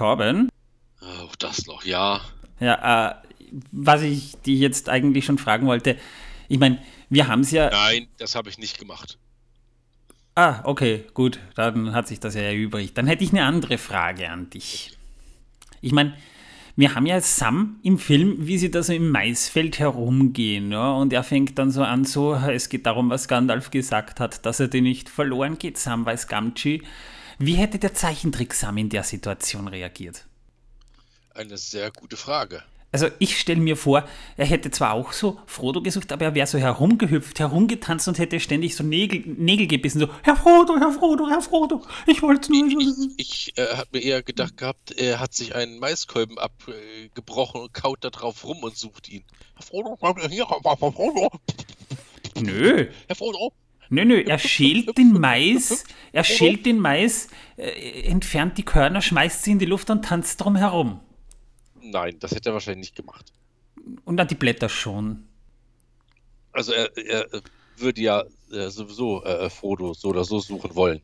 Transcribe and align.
Torben? 0.00 0.48
Auch 1.02 1.36
das 1.36 1.66
noch, 1.66 1.84
ja. 1.84 2.22
Ja, 2.58 3.10
äh, 3.10 3.14
was 3.70 4.00
ich 4.00 4.34
dich 4.36 4.58
jetzt 4.58 4.88
eigentlich 4.88 5.26
schon 5.26 5.36
fragen 5.36 5.66
wollte, 5.66 5.98
ich 6.48 6.58
meine, 6.58 6.78
wir 7.10 7.28
haben 7.28 7.42
es 7.42 7.50
ja. 7.50 7.68
Nein, 7.68 8.08
das 8.16 8.34
habe 8.34 8.48
ich 8.48 8.56
nicht 8.56 8.78
gemacht. 8.78 9.18
Ah, 10.34 10.60
okay, 10.64 11.04
gut, 11.12 11.38
dann 11.54 11.92
hat 11.92 12.08
sich 12.08 12.18
das 12.18 12.34
ja 12.34 12.40
erübrigt. 12.40 12.96
Dann 12.96 13.06
hätte 13.06 13.24
ich 13.24 13.30
eine 13.32 13.44
andere 13.44 13.76
Frage 13.76 14.30
an 14.30 14.48
dich. 14.48 14.96
Ich 15.82 15.92
meine, 15.92 16.16
wir 16.76 16.94
haben 16.94 17.04
ja 17.04 17.20
Sam 17.20 17.78
im 17.82 17.98
Film, 17.98 18.46
wie 18.46 18.56
sie 18.56 18.70
da 18.70 18.82
so 18.82 18.94
im 18.94 19.10
Maisfeld 19.10 19.78
herumgehen. 19.78 20.72
Ja, 20.72 20.92
und 20.92 21.12
er 21.12 21.24
fängt 21.24 21.58
dann 21.58 21.70
so 21.70 21.82
an, 21.82 22.06
so, 22.06 22.32
es 22.34 22.70
geht 22.70 22.86
darum, 22.86 23.10
was 23.10 23.28
Gandalf 23.28 23.70
gesagt 23.70 24.18
hat, 24.18 24.46
dass 24.46 24.60
er 24.60 24.68
dir 24.68 24.80
nicht 24.80 25.10
verloren 25.10 25.58
geht, 25.58 25.76
Sam 25.76 26.06
weiß 26.06 26.26
Gamgee. 26.26 26.80
Wie 27.42 27.54
hätte 27.54 27.78
der 27.78 27.94
Zeichentrick 27.94 28.52
Sam 28.52 28.76
in 28.76 28.90
der 28.90 29.02
Situation 29.02 29.66
reagiert? 29.66 30.26
Eine 31.34 31.56
sehr 31.56 31.90
gute 31.90 32.18
Frage. 32.18 32.62
Also 32.92 33.08
ich 33.18 33.40
stelle 33.40 33.62
mir 33.62 33.78
vor, 33.78 34.06
er 34.36 34.44
hätte 34.44 34.70
zwar 34.70 34.92
auch 34.92 35.14
so 35.14 35.40
Frodo 35.46 35.80
gesucht, 35.80 36.12
aber 36.12 36.26
er 36.26 36.34
wäre 36.34 36.46
so 36.46 36.58
herumgehüpft, 36.58 37.40
herumgetanzt 37.40 38.08
und 38.08 38.18
hätte 38.18 38.40
ständig 38.40 38.76
so 38.76 38.84
Nägel, 38.84 39.22
Nägel 39.38 39.68
gebissen, 39.68 40.00
so 40.00 40.08
Herr 40.22 40.36
Frodo, 40.36 40.76
Herr 40.78 40.92
Frodo, 40.92 41.30
Herr 41.30 41.40
Frodo, 41.40 41.80
ich 42.06 42.20
wollte 42.20 42.52
nur... 42.52 42.66
Ich, 42.66 43.16
ich, 43.16 43.48
ich 43.48 43.58
äh, 43.58 43.74
habe 43.74 43.88
mir 43.92 44.02
eher 44.02 44.22
gedacht 44.22 44.58
gehabt, 44.58 44.92
er 44.98 45.18
hat 45.18 45.32
sich 45.32 45.54
einen 45.54 45.78
Maiskolben 45.78 46.38
abgebrochen 46.38 47.62
und 47.62 47.72
kaut 47.72 48.04
da 48.04 48.10
drauf 48.10 48.44
rum 48.44 48.58
und 48.58 48.76
sucht 48.76 49.08
ihn. 49.08 49.24
Herr 49.54 49.62
Frodo, 49.62 49.96
hier, 50.28 50.46
Herr 50.46 50.76
Frodo. 50.76 51.30
Nö. 52.38 52.88
Herr 53.06 53.16
Frodo. 53.16 53.54
Nö, 53.90 54.04
nö, 54.04 54.22
er 54.22 54.38
schält 54.38 54.96
den 54.96 55.12
Mais, 55.12 55.84
er 56.12 56.22
schält 56.22 56.64
den 56.64 56.78
Mais, 56.78 57.28
äh, 57.56 58.02
entfernt 58.02 58.56
die 58.56 58.62
Körner, 58.62 59.02
schmeißt 59.02 59.42
sie 59.42 59.50
in 59.50 59.58
die 59.58 59.66
Luft 59.66 59.90
und 59.90 60.04
tanzt 60.04 60.40
drum 60.40 60.54
herum. 60.54 61.00
Nein, 61.82 62.16
das 62.20 62.30
hätte 62.30 62.50
er 62.50 62.52
wahrscheinlich 62.52 62.90
nicht 62.90 62.96
gemacht. 62.96 63.32
Und 64.04 64.16
dann 64.16 64.28
die 64.28 64.36
Blätter 64.36 64.68
schon. 64.68 65.24
Also 66.52 66.72
er, 66.72 66.96
er 66.96 67.42
würde 67.76 68.00
ja 68.00 68.24
äh, 68.52 68.68
sowieso 68.68 69.24
äh, 69.24 69.50
Frodo 69.50 69.92
so 69.92 70.08
oder 70.08 70.24
so 70.24 70.38
suchen 70.38 70.74
wollen. 70.76 71.00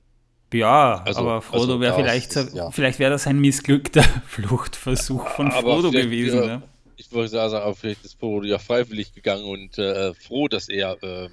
Ja, 0.53 1.03
also, 1.05 1.21
aber 1.21 1.43
Frodo 1.43 1.63
also 1.63 1.81
wäre 1.81 1.97
vielleicht, 1.97 2.37
ist, 2.37 2.55
ja. 2.55 2.71
vielleicht 2.71 3.01
wäre 3.01 3.11
das 3.11 3.27
ein 3.27 3.41
missglückter 3.41 4.03
Fluchtversuch 4.27 5.27
von 5.29 5.51
aber 5.51 5.75
Frodo 5.75 5.91
gewesen. 5.91 6.43
Äh, 6.43 6.47
ne? 6.47 6.63
Ich 6.97 7.11
würde 7.11 7.29
sagen, 7.29 7.55
aber 7.55 7.75
vielleicht 7.75 8.05
ist 8.05 8.19
Frodo 8.19 8.47
ja 8.47 8.59
freiwillig 8.59 9.13
gegangen 9.13 9.45
und 9.45 9.77
äh, 9.79 10.15
froh, 10.15 10.47
dass 10.47 10.69
er 10.69 10.97
ähm, 11.03 11.33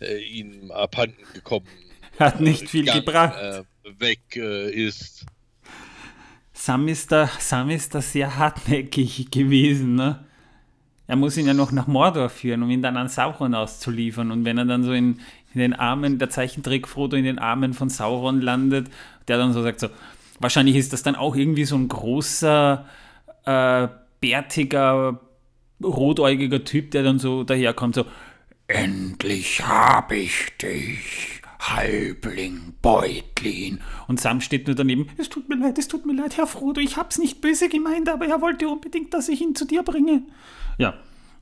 äh, 0.00 0.18
ihm 0.18 0.70
abhanden 0.70 1.22
gekommen 1.34 1.66
hat 2.18 2.40
nicht 2.40 2.68
viel 2.68 2.84
Gang, 2.84 3.04
gebracht. 3.04 3.36
Äh, 3.40 3.62
weg 3.98 4.36
ist. 4.36 5.26
Sam 6.52 6.88
ist, 6.88 7.12
da, 7.12 7.30
Sam 7.38 7.70
ist 7.70 7.94
da 7.94 8.00
sehr 8.00 8.36
hartnäckig 8.36 9.30
gewesen. 9.30 9.94
Ne? 9.94 10.24
Er 11.06 11.16
muss 11.16 11.36
ihn 11.36 11.46
ja 11.46 11.54
noch 11.54 11.70
nach 11.70 11.86
Mordor 11.86 12.28
führen, 12.28 12.62
um 12.62 12.70
ihn 12.70 12.82
dann 12.82 12.96
an 12.96 13.08
Sauron 13.08 13.54
auszuliefern. 13.54 14.30
Und 14.30 14.44
wenn 14.44 14.58
er 14.58 14.64
dann 14.64 14.82
so 14.82 14.92
in, 14.92 15.20
in 15.54 15.60
den 15.60 15.74
Armen, 15.74 16.18
der 16.18 16.30
Zeichentrick 16.30 16.88
Frodo 16.88 17.16
in 17.16 17.24
den 17.24 17.38
Armen 17.38 17.74
von 17.74 17.88
Sauron 17.88 18.40
landet, 18.40 18.88
der 19.28 19.38
dann 19.38 19.52
so 19.52 19.62
sagt 19.62 19.80
so, 19.80 19.88
wahrscheinlich 20.40 20.76
ist 20.76 20.92
das 20.92 21.02
dann 21.02 21.14
auch 21.14 21.36
irgendwie 21.36 21.64
so 21.64 21.76
ein 21.76 21.88
großer, 21.88 22.86
äh, 23.44 23.88
bärtiger, 24.20 25.20
rotäugiger 25.82 26.64
Typ, 26.64 26.90
der 26.90 27.02
dann 27.02 27.18
so 27.18 27.44
daherkommt, 27.44 27.94
so, 27.94 28.06
endlich 28.68 29.66
hab 29.66 30.12
ich 30.12 30.56
dich. 30.60 31.42
Halbling, 31.58 32.74
Beutlin. 32.82 33.80
Und 34.06 34.20
Sam 34.20 34.40
steht 34.40 34.66
nur 34.66 34.76
daneben. 34.76 35.08
Es 35.16 35.28
tut 35.28 35.48
mir 35.48 35.56
leid, 35.56 35.78
es 35.78 35.88
tut 35.88 36.06
mir 36.06 36.14
leid, 36.14 36.36
Herr 36.36 36.46
Frodo, 36.46 36.80
ich 36.80 36.96
hab's 36.96 37.18
nicht 37.18 37.40
böse 37.40 37.68
gemeint, 37.68 38.08
aber 38.08 38.26
er 38.26 38.40
wollte 38.40 38.68
unbedingt, 38.68 39.14
dass 39.14 39.28
ich 39.28 39.40
ihn 39.40 39.54
zu 39.54 39.64
dir 39.64 39.82
bringe. 39.82 40.22
Ja, 40.78 40.94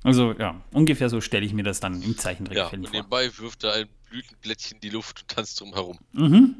also 0.02 0.32
ja, 0.32 0.60
ungefähr 0.72 1.08
so 1.08 1.20
stelle 1.20 1.44
ich 1.44 1.52
mir 1.52 1.62
das 1.62 1.80
dann 1.80 2.00
im 2.02 2.16
Zeichentrickfilm 2.16 2.82
ja, 2.82 2.88
und 2.88 2.94
nebenbei 2.94 3.30
wirft 3.38 3.64
er 3.64 3.72
ein 3.74 3.88
Blütenblättchen 4.10 4.76
in 4.76 4.80
die 4.80 4.90
Luft 4.90 5.22
und 5.22 5.28
tanzt 5.28 5.60
drum 5.60 5.72
herum. 5.72 5.98
Mhm. 6.12 6.54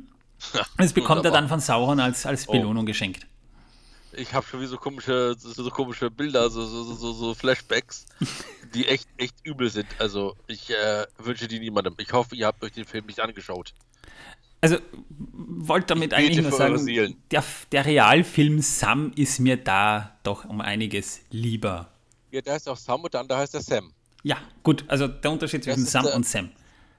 Das 0.76 0.92
bekommt 0.92 1.24
er 1.24 1.30
dann 1.30 1.48
von 1.48 1.60
Sauron 1.60 2.00
als, 2.00 2.26
als 2.26 2.48
oh. 2.48 2.52
Belohnung 2.52 2.82
oh. 2.82 2.86
geschenkt. 2.86 3.26
Ich 4.16 4.34
habe 4.34 4.46
schon 4.46 4.60
wie 4.60 4.66
so 4.66 4.76
komische, 4.76 5.34
so 5.38 5.70
komische 5.70 6.10
Bilder, 6.10 6.50
so, 6.50 6.64
so, 6.64 6.82
so, 6.84 7.12
so 7.12 7.34
Flashbacks, 7.34 8.06
die 8.74 8.86
echt, 8.86 9.08
echt 9.16 9.34
übel 9.44 9.70
sind. 9.70 9.86
Also 9.98 10.36
ich 10.46 10.70
äh, 10.70 11.06
wünsche 11.18 11.48
die 11.48 11.58
niemandem. 11.58 11.94
Ich 11.98 12.12
hoffe, 12.12 12.34
ihr 12.36 12.46
habt 12.46 12.62
euch 12.62 12.72
den 12.72 12.84
Film 12.84 13.06
nicht 13.06 13.20
angeschaut. 13.20 13.74
Also 14.60 14.78
wollte 15.10 15.88
damit 15.88 16.14
eigentlich 16.14 16.40
nur 16.40 16.50
sagen, 16.50 17.16
der, 17.30 17.44
der 17.70 17.84
Realfilm 17.84 18.62
Sam 18.62 19.12
ist 19.14 19.38
mir 19.38 19.58
da 19.58 20.16
doch 20.22 20.46
um 20.46 20.62
einiges 20.62 21.20
lieber. 21.30 21.90
Ja, 22.30 22.40
der 22.40 22.54
heißt 22.54 22.68
auch 22.70 22.76
Sam 22.78 23.02
und 23.02 23.12
der 23.12 23.20
andere 23.20 23.38
heißt 23.38 23.52
der 23.52 23.60
Sam. 23.60 23.92
Ja, 24.22 24.38
gut, 24.62 24.84
also 24.88 25.06
der 25.06 25.30
Unterschied 25.30 25.64
zwischen 25.64 25.84
Sam 25.84 26.04
der, 26.04 26.16
und 26.16 26.26
Sam. 26.26 26.50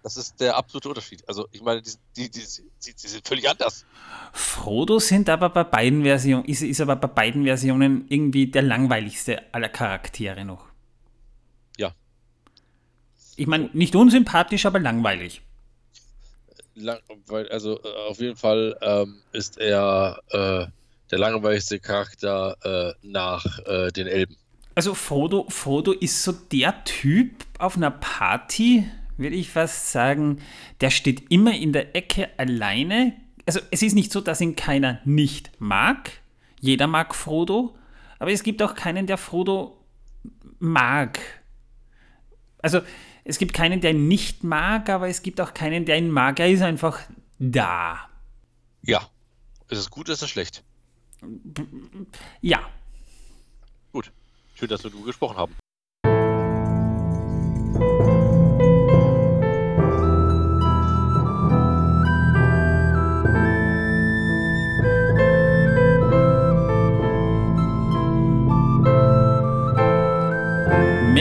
Das 0.06 0.18
ist 0.18 0.40
der 0.40 0.56
absolute 0.56 0.90
Unterschied. 0.90 1.28
Also 1.28 1.48
ich 1.52 1.64
meine, 1.64 1.82
die, 1.82 1.92
die, 2.16 2.30
die, 2.30 2.94
die 2.94 3.08
sind 3.08 3.28
völlig 3.28 3.50
anders. 3.50 3.88
Frodo 4.34 5.00
sind 5.00 5.28
aber 5.30 5.50
bei 5.50 5.64
beiden 5.64 6.04
Versionen, 6.04 6.46
ist, 6.46 6.62
ist 6.62 6.80
aber 6.80 6.96
bei 6.96 7.08
beiden 7.08 7.44
Versionen 7.44 8.06
irgendwie 8.08 8.46
der 8.46 8.62
langweiligste 8.62 9.42
aller 9.52 9.68
Charaktere 9.68 10.46
noch. 10.46 10.68
Ja. 11.80 11.96
Ich 13.36 13.48
meine, 13.48 13.72
nicht 13.74 13.96
unsympathisch, 13.96 14.68
aber 14.68 14.78
langweilig. 14.78 15.42
Lang, 16.76 17.00
also 17.50 17.82
äh, 17.84 17.88
auf 18.08 18.20
jeden 18.20 18.36
Fall 18.36 18.78
ähm, 18.82 19.24
ist 19.32 19.58
er 19.58 20.20
äh, 20.30 20.68
der 21.10 21.18
langweiligste 21.18 21.80
Charakter 21.80 22.58
äh, 22.62 22.94
nach 23.02 23.58
äh, 23.66 23.92
den 23.92 24.06
Elben. 24.06 24.38
Also 24.76 24.94
Frodo, 24.94 25.48
Frodo 25.50 25.94
ist 25.94 26.22
so 26.22 26.32
der 26.32 26.84
Typ 26.84 27.44
auf 27.58 27.76
einer 27.76 27.90
Party, 27.90 28.88
würde 29.18 29.36
ich 29.36 29.50
fast 29.50 29.92
sagen, 29.92 30.42
der 30.82 30.90
steht 30.90 31.32
immer 31.32 31.54
in 31.54 31.74
der 31.74 31.96
Ecke 31.96 32.30
alleine. 32.38 33.14
Also 33.46 33.60
es 33.72 33.82
ist 33.82 33.94
nicht 33.94 34.12
so, 34.12 34.22
dass 34.22 34.42
ihn 34.42 34.56
keiner 34.56 35.00
nicht 35.06 35.52
mag. 35.60 36.12
Jeder 36.60 36.88
mag 36.88 37.16
Frodo, 37.16 37.76
aber 38.20 38.32
es 38.32 38.44
gibt 38.44 38.62
auch 38.62 38.76
keinen, 38.76 39.08
der 39.08 39.18
Frodo 39.18 39.78
mag. 40.60 41.20
Also 42.60 42.82
es 43.24 43.38
gibt 43.38 43.54
keinen, 43.54 43.82
der 43.82 43.92
ihn 43.92 44.08
nicht 44.08 44.44
mag, 44.44 44.90
aber 44.90 45.08
es 45.08 45.22
gibt 45.22 45.40
auch 45.42 45.54
keinen, 45.54 45.86
der 45.86 45.98
ihn 45.98 46.10
mag. 46.10 46.40
Er 46.40 46.50
ist 46.50 46.62
einfach 46.62 47.00
da. 47.40 48.10
Ja. 48.82 49.10
Ist 49.70 49.80
es 49.80 49.90
gut 49.90 50.08
oder 50.08 50.14
ist 50.14 50.22
es 50.22 50.30
schlecht? 50.30 50.64
Ja. 52.42 52.70
Gut. 53.92 54.12
Schön, 54.56 54.70
dass 54.70 54.84
wir 54.84 54.92
du 54.92 55.02
gesprochen 55.02 55.38
haben. 55.38 55.56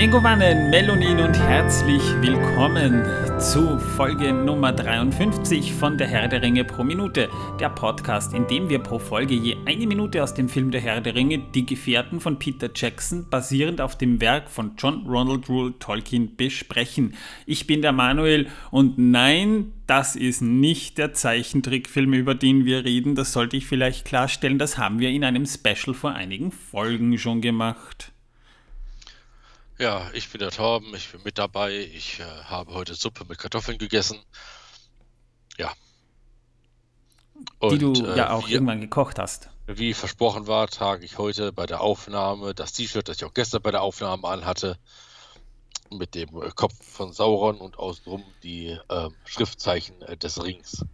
Megowannen, 0.05 0.69
Melonin 0.69 1.19
und 1.19 1.33
herzlich 1.33 2.03
willkommen 2.21 3.03
zu 3.41 3.79
Folge 3.79 4.35
Nummer 4.35 4.71
53 4.71 5.73
von 5.73 5.97
Der 5.97 6.07
Herr 6.07 6.29
der 6.29 6.43
Ringe 6.43 6.63
pro 6.63 6.85
Minute, 6.85 7.31
der 7.59 7.71
Podcast, 7.71 8.35
in 8.35 8.47
dem 8.47 8.69
wir 8.69 8.81
pro 8.81 8.99
Folge 8.99 9.33
je 9.33 9.57
eine 9.65 9.87
Minute 9.87 10.23
aus 10.23 10.35
dem 10.35 10.51
Film 10.51 10.71
Der 10.71 10.83
Herr 10.83 11.01
der 11.01 11.15
Ringe, 11.15 11.39
Die 11.55 11.65
Gefährten 11.65 12.21
von 12.21 12.39
Peter 12.39 12.69
Jackson, 12.75 13.31
basierend 13.31 13.81
auf 13.81 13.97
dem 13.97 14.21
Werk 14.21 14.51
von 14.51 14.73
John 14.77 15.07
Ronald 15.07 15.49
Rule 15.49 15.73
Tolkien, 15.79 16.37
besprechen. 16.37 17.15
Ich 17.47 17.67
bin 17.67 17.81
der 17.81 17.93
Manuel 17.93 18.49
und 18.71 18.99
nein, 18.99 19.73
das 19.87 20.17
ist 20.17 20.43
nicht 20.43 20.99
der 20.99 21.15
Zeichentrickfilm, 21.15 22.13
über 22.13 22.35
den 22.35 22.67
wir 22.67 22.85
reden, 22.85 23.15
das 23.15 23.33
sollte 23.33 23.57
ich 23.57 23.67
vielleicht 23.67 24.05
klarstellen, 24.05 24.59
das 24.59 24.77
haben 24.77 24.99
wir 24.99 25.09
in 25.09 25.25
einem 25.25 25.47
Special 25.47 25.95
vor 25.95 26.12
einigen 26.12 26.53
Folgen 26.53 27.17
schon 27.17 27.41
gemacht. 27.41 28.13
Ja, 29.79 30.09
ich 30.12 30.31
bin 30.31 30.38
der 30.38 30.50
Torben, 30.50 30.94
ich 30.94 31.11
bin 31.11 31.23
mit 31.25 31.38
dabei. 31.38 31.76
Ich 31.76 32.21
äh, 32.21 32.25
habe 32.44 32.75
heute 32.75 32.94
Suppe 32.94 33.25
mit 33.29 33.38
Kartoffeln 33.38 33.79
gegessen. 33.79 34.19
Ja. 35.59 35.73
Und, 37.59 37.73
Die 37.73 37.79
du 37.79 37.93
äh, 38.06 38.17
ja 38.17 38.31
auch 38.31 38.49
wie, 38.49 38.53
irgendwann 38.53 38.81
gekocht 38.81 39.19
hast. 39.19 39.50
Wie 39.67 39.93
versprochen 39.93 40.47
war, 40.47 40.69
trage 40.69 41.05
ich 41.05 41.19
heute 41.19 41.53
bei 41.53 41.67
der 41.67 41.81
Aufnahme 41.81 42.55
das 42.55 42.73
T-Shirt, 42.73 43.09
das 43.09 43.17
ich 43.17 43.25
auch 43.25 43.35
gestern 43.35 43.62
bei 43.62 43.73
der 43.73 43.82
Aufnahme 43.82 44.29
anhatte, 44.29 44.79
mit 45.91 46.15
dem 46.15 46.29
äh, 46.41 46.50
Kopf 46.55 46.75
von 46.81 47.12
Sauron 47.12 47.59
und 47.59 47.76
außenrum 47.76 48.23
die 48.44 48.79
ähm, 48.88 49.15
Schriftzeichen 49.25 50.00
äh, 50.03 50.17
des 50.17 50.43
Rings. 50.43 50.85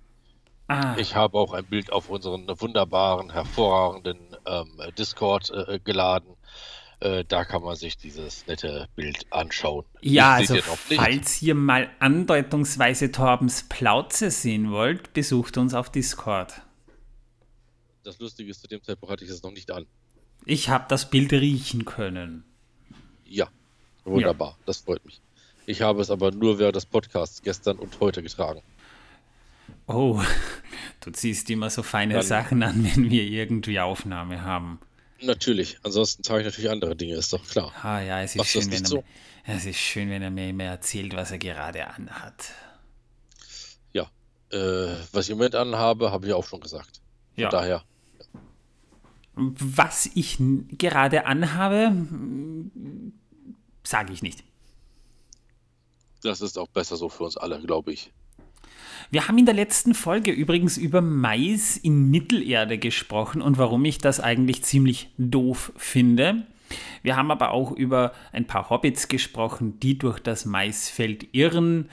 Ah. 0.69 0.97
Ich 0.97 1.17
habe 1.17 1.37
auch 1.37 1.53
ein 1.53 1.67
Bild 1.67 1.93
auf 1.93 2.09
unseren 2.09 2.47
wunderbaren, 2.61 3.31
hervorragenden 3.31 4.37
ähm, 4.47 4.81
Discord 4.97 5.50
äh, 5.50 5.81
geladen 5.81 6.37
äh, 7.00 7.25
da 7.26 7.44
kann 7.44 7.62
man 7.62 7.76
sich 7.76 7.97
dieses 7.97 8.47
nette 8.47 8.88
Bild 8.94 9.26
anschauen. 9.31 9.85
Ja, 10.02 10.35
also 10.35 10.56
falls 10.61 11.41
ihr 11.43 11.55
mal 11.55 11.91
andeutungsweise 11.99 13.11
Torbens 13.11 13.64
Plauze 13.69 14.31
sehen 14.31 14.70
wollt, 14.70 15.12
besucht 15.12 15.56
uns 15.56 15.75
auf 15.75 15.91
Discord. 15.91 16.62
Das 18.02 18.19
Lustige 18.19 18.50
ist, 18.50 18.61
zu 18.61 18.69
dem 18.69 18.82
Zeitpunkt 18.82 19.12
hatte 19.12 19.25
ich 19.25 19.31
es 19.31 19.43
noch 19.43 19.50
nicht 19.52 19.70
an. 19.70 19.87
Ich 20.44 20.69
habe 20.69 20.87
das 20.88 21.11
Bild 21.11 21.32
riechen 21.32 21.85
können. 21.85 22.44
Ja, 23.25 23.49
wunderbar. 24.05 24.58
Das 24.67 24.79
freut 24.79 25.05
mich. 25.05 25.20
Ich 25.67 25.82
habe 25.82 26.00
es 26.00 26.11
aber 26.11 26.32
nur 26.32 26.58
während 26.58 26.76
des 26.76 26.87
Podcasts 26.87 27.43
gestern 27.43 27.79
und 27.79 28.00
heute 28.00 28.23
getragen. 28.23 28.62
Oh, 29.87 30.20
du 31.00 31.11
ziehst 31.12 31.49
immer 31.50 31.70
so 31.70 31.82
feine 31.82 32.14
Dann- 32.14 32.23
Sachen 32.23 32.62
an, 32.62 32.85
wenn 32.85 33.11
wir 33.11 33.23
irgendwie 33.23 33.81
Aufnahme 33.81 34.43
haben. 34.43 34.81
Natürlich. 35.22 35.78
Ansonsten 35.82 36.22
trage 36.22 36.40
ich 36.40 36.46
natürlich 36.46 36.70
andere 36.70 36.96
Dinge, 36.96 37.14
ist 37.14 37.32
doch 37.32 37.46
klar. 37.46 37.72
Ah 37.82 38.00
ja, 38.00 38.22
es 38.22 38.32
ist, 38.32 38.38
Machst 38.38 38.52
schön, 38.52 38.70
wenn 38.70 38.82
er, 38.82 38.88
so? 38.88 39.05
es 39.44 39.64
ist 39.67 39.78
schön, 39.78 40.08
wenn 40.11 40.22
er 40.22 40.31
mir 40.31 40.49
immer 40.49 40.64
erzählt, 40.64 41.14
was 41.14 41.31
er 41.31 41.38
gerade 41.38 41.87
anhat. 41.88 42.52
Ja. 43.93 44.11
Äh, 44.50 44.96
was 45.12 45.26
ich 45.26 45.31
im 45.31 45.38
Moment 45.38 45.55
anhabe, 45.56 46.11
habe 46.11 46.26
ich 46.26 46.32
auch 46.32 46.46
schon 46.46 46.61
gesagt. 46.61 47.00
Von 47.34 47.43
Ja. 47.43 47.49
daher. 47.50 47.84
Was 49.34 50.11
ich 50.14 50.37
gerade 50.38 51.26
anhabe, 51.26 51.93
sage 53.84 54.12
ich 54.12 54.22
nicht. 54.22 54.44
Das 56.22 56.40
ist 56.40 56.58
auch 56.58 56.69
besser 56.69 56.96
so 56.96 57.08
für 57.08 57.25
uns 57.25 57.37
alle, 57.37 57.61
glaube 57.62 57.93
ich. 57.93 58.12
Wir 59.11 59.27
haben 59.27 59.39
in 59.39 59.47
der 59.47 59.55
letzten 59.55 59.95
Folge 59.95 60.31
übrigens 60.31 60.77
über 60.77 61.01
Mais 61.01 61.77
in 61.77 62.11
Mittelerde 62.11 62.79
gesprochen 62.79 63.43
und 63.43 63.59
warum 63.59 63.85
ich 63.85 63.99
das 63.99 64.21
eigentlich 64.21 64.62
ziemlich 64.62 65.11
doof 65.19 65.73
finde. 65.77 66.47
Wir 67.03 67.17
haben 67.17 67.33
aber 67.33 67.51
auch 67.51 67.73
über 67.73 68.12
ein 68.33 68.47
paar 68.47 68.71
Hobbits 68.71 69.09
gesprochen, 69.09 69.81
die 69.81 69.99
durch 69.99 70.21
das 70.21 70.45
Maisfeld 70.45 71.35
irren. 71.35 71.91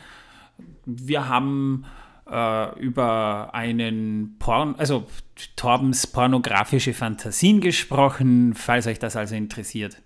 Wir 0.85 1.27
haben 1.27 1.85
äh, 2.29 2.79
über 2.79 3.49
einen 3.55 4.35
Porn, 4.37 4.75
also 4.77 5.07
Torbens 5.55 6.05
pornografische 6.05 6.93
Fantasien 6.93 7.61
gesprochen, 7.61 8.53
falls 8.53 8.85
euch 8.85 8.99
das 8.99 9.15
also 9.15 9.33
interessiert. 9.33 10.01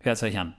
Hört 0.00 0.16
es 0.16 0.22
euch 0.22 0.38
an. 0.38 0.54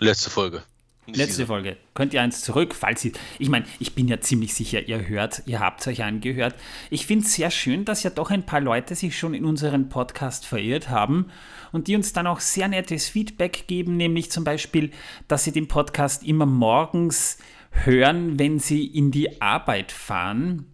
Letzte 0.00 0.30
Folge. 0.30 0.64
Letzte. 1.14 1.46
Folge. 1.46 1.76
Könnt 1.94 2.12
ihr 2.12 2.22
eins 2.22 2.42
zurück, 2.42 2.74
falls 2.74 3.04
ihr. 3.04 3.12
Ich 3.38 3.48
meine, 3.48 3.64
ich 3.78 3.94
bin 3.94 4.08
ja 4.08 4.20
ziemlich 4.20 4.54
sicher, 4.54 4.86
ihr 4.86 5.08
hört, 5.08 5.42
ihr 5.46 5.60
habt 5.60 5.80
es 5.80 5.86
euch 5.86 6.02
angehört. 6.02 6.54
Ich 6.90 7.06
finde 7.06 7.24
es 7.24 7.34
sehr 7.34 7.50
schön, 7.50 7.84
dass 7.84 8.02
ja 8.02 8.10
doch 8.10 8.30
ein 8.30 8.44
paar 8.44 8.60
Leute 8.60 8.94
sich 8.94 9.18
schon 9.18 9.34
in 9.34 9.44
unseren 9.44 9.88
Podcast 9.88 10.44
verirrt 10.44 10.90
haben 10.90 11.30
und 11.72 11.88
die 11.88 11.96
uns 11.96 12.12
dann 12.12 12.26
auch 12.26 12.40
sehr 12.40 12.68
nettes 12.68 13.08
Feedback 13.08 13.66
geben, 13.66 13.96
nämlich 13.96 14.30
zum 14.30 14.44
Beispiel, 14.44 14.90
dass 15.28 15.44
sie 15.44 15.52
den 15.52 15.68
Podcast 15.68 16.22
immer 16.24 16.46
morgens 16.46 17.38
hören, 17.70 18.38
wenn 18.38 18.58
sie 18.58 18.86
in 18.86 19.10
die 19.10 19.40
Arbeit 19.40 19.92
fahren. 19.92 20.66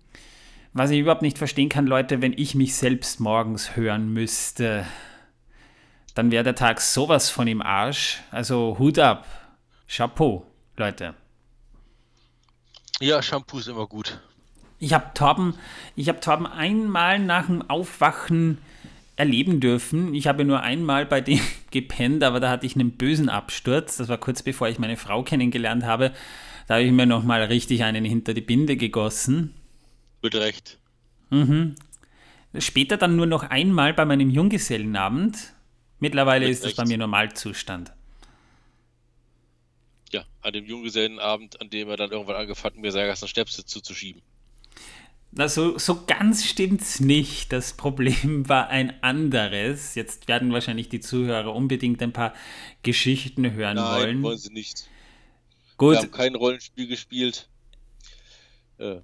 Was 0.72 0.90
ich 0.90 0.98
überhaupt 0.98 1.22
nicht 1.22 1.38
verstehen 1.38 1.68
kann, 1.68 1.86
Leute, 1.86 2.20
wenn 2.20 2.32
ich 2.36 2.56
mich 2.56 2.74
selbst 2.74 3.20
morgens 3.20 3.76
hören 3.76 4.12
müsste, 4.12 4.84
dann 6.16 6.32
wäre 6.32 6.44
der 6.44 6.56
Tag 6.56 6.80
sowas 6.80 7.30
von 7.30 7.46
im 7.46 7.62
Arsch. 7.62 8.20
Also 8.32 8.76
Hut 8.78 8.98
ab. 8.98 9.43
Chapeau, 9.88 10.46
Leute. 10.76 11.14
Ja, 13.00 13.22
Shampoo 13.22 13.58
ist 13.58 13.68
immer 13.68 13.86
gut. 13.86 14.20
Ich 14.78 14.92
habe 14.92 15.12
Torben, 15.14 15.54
ich 15.96 16.08
habe 16.08 16.20
Torben 16.20 16.46
einmal 16.46 17.18
nach 17.18 17.46
dem 17.46 17.68
Aufwachen 17.68 18.58
erleben 19.16 19.60
dürfen. 19.60 20.14
Ich 20.14 20.26
habe 20.26 20.44
nur 20.44 20.60
einmal 20.60 21.06
bei 21.06 21.20
dem 21.20 21.40
gepennt, 21.70 22.22
aber 22.22 22.40
da 22.40 22.50
hatte 22.50 22.66
ich 22.66 22.74
einen 22.74 22.92
bösen 22.92 23.28
Absturz. 23.28 23.96
Das 23.96 24.08
war 24.08 24.18
kurz 24.18 24.42
bevor 24.42 24.68
ich 24.68 24.78
meine 24.78 24.96
Frau 24.96 25.22
kennengelernt 25.22 25.84
habe. 25.84 26.12
Da 26.66 26.74
habe 26.74 26.84
ich 26.84 26.92
mir 26.92 27.06
noch 27.06 27.22
mal 27.24 27.42
richtig 27.42 27.84
einen 27.84 28.04
hinter 28.04 28.34
die 28.34 28.40
Binde 28.40 28.76
gegossen. 28.76 29.54
Mit 30.22 30.34
Recht. 30.34 30.78
Später 32.58 32.96
dann 32.96 33.16
nur 33.16 33.26
noch 33.26 33.42
einmal 33.44 33.92
bei 33.92 34.04
meinem 34.04 34.30
Junggesellenabend. 34.30 35.52
Mittlerweile 35.98 36.46
Mit 36.46 36.52
ist 36.52 36.64
das 36.64 36.74
bei 36.74 36.82
Recht. 36.82 36.92
mir 36.92 36.98
Normalzustand. 36.98 37.92
An 40.44 40.52
dem 40.52 40.66
Junggesellenabend, 40.66 41.60
an 41.60 41.70
dem 41.70 41.88
er 41.88 41.96
dann 41.96 42.10
irgendwann 42.10 42.36
angefangen 42.36 42.74
hat, 42.76 42.82
mir 42.82 42.92
seine 42.92 43.06
ganzen 43.08 43.28
Schnäpse 43.28 43.64
zuzuschieben. 43.64 44.22
Na, 45.32 45.48
so, 45.48 45.78
so 45.78 46.04
ganz 46.06 46.44
stimmt's 46.44 47.00
nicht. 47.00 47.50
Das 47.52 47.72
Problem 47.72 48.48
war 48.48 48.68
ein 48.68 49.02
anderes. 49.02 49.94
Jetzt 49.96 50.28
werden 50.28 50.52
wahrscheinlich 50.52 50.88
die 50.90 51.00
Zuhörer 51.00 51.54
unbedingt 51.54 52.00
ein 52.02 52.12
paar 52.12 52.34
Geschichten 52.82 53.50
hören 53.52 53.76
Nein, 53.76 54.00
wollen. 54.00 54.22
wollen 54.22 54.38
sie 54.38 54.52
nicht. 54.52 54.82
Wir 54.82 55.76
Gut, 55.76 55.96
haben 55.96 56.10
kein 56.12 56.34
Rollenspiel 56.36 56.86
gespielt. 56.86 57.48
Äh, 58.78 58.96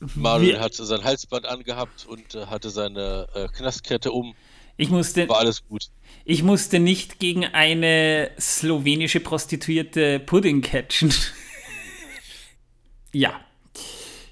Wir- 0.00 0.60
hat 0.60 0.74
sein 0.74 1.04
Halsband 1.04 1.46
angehabt 1.46 2.06
und 2.06 2.34
äh, 2.34 2.46
hatte 2.46 2.70
seine 2.70 3.28
äh, 3.34 3.48
Knastkette 3.48 4.12
um. 4.12 4.34
Ich 4.76 4.90
musste, 4.90 5.28
War 5.28 5.38
alles 5.38 5.66
gut. 5.68 5.90
ich 6.24 6.42
musste 6.42 6.78
nicht 6.78 7.18
gegen 7.18 7.44
eine 7.44 8.30
slowenische 8.38 9.20
Prostituierte 9.20 10.20
Pudding 10.20 10.60
catchen. 10.62 11.12
ja. 13.12 13.40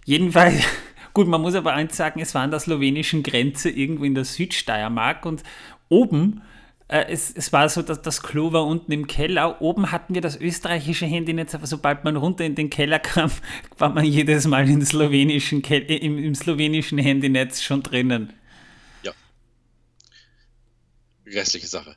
Jedenfalls, 0.04 0.62
gut, 1.14 1.28
man 1.28 1.40
muss 1.40 1.54
aber 1.54 1.74
eins 1.74 1.96
sagen, 1.96 2.20
es 2.20 2.34
war 2.34 2.42
an 2.42 2.50
der 2.50 2.60
slowenischen 2.60 3.22
Grenze 3.22 3.70
irgendwo 3.70 4.04
in 4.04 4.14
der 4.14 4.24
Südsteiermark 4.24 5.26
und 5.26 5.42
oben, 5.88 6.42
äh, 6.90 7.06
es, 7.08 7.30
es 7.30 7.52
war 7.52 7.68
so, 7.68 7.82
dass 7.82 8.02
das 8.02 8.22
Klo 8.22 8.52
war 8.52 8.66
unten 8.66 8.90
im 8.90 9.06
Keller. 9.06 9.62
Oben 9.62 9.92
hatten 9.92 10.14
wir 10.14 10.20
das 10.20 10.36
österreichische 10.36 11.06
Handynetz, 11.06 11.54
aber 11.54 11.66
sobald 11.66 12.02
man 12.02 12.16
runter 12.16 12.44
in 12.44 12.56
den 12.56 12.68
Keller 12.68 12.98
kam, 12.98 13.30
war 13.78 13.90
man 13.90 14.04
jedes 14.04 14.46
Mal 14.46 14.68
im 14.68 14.82
slowenischen, 14.82 15.62
Kel 15.62 15.82
äh, 15.82 15.96
im, 15.96 16.18
im 16.18 16.34
slowenischen 16.34 16.98
Handynetz 16.98 17.62
schon 17.62 17.82
drinnen. 17.82 18.32
Grässliche 21.30 21.66
Sache. 21.66 21.96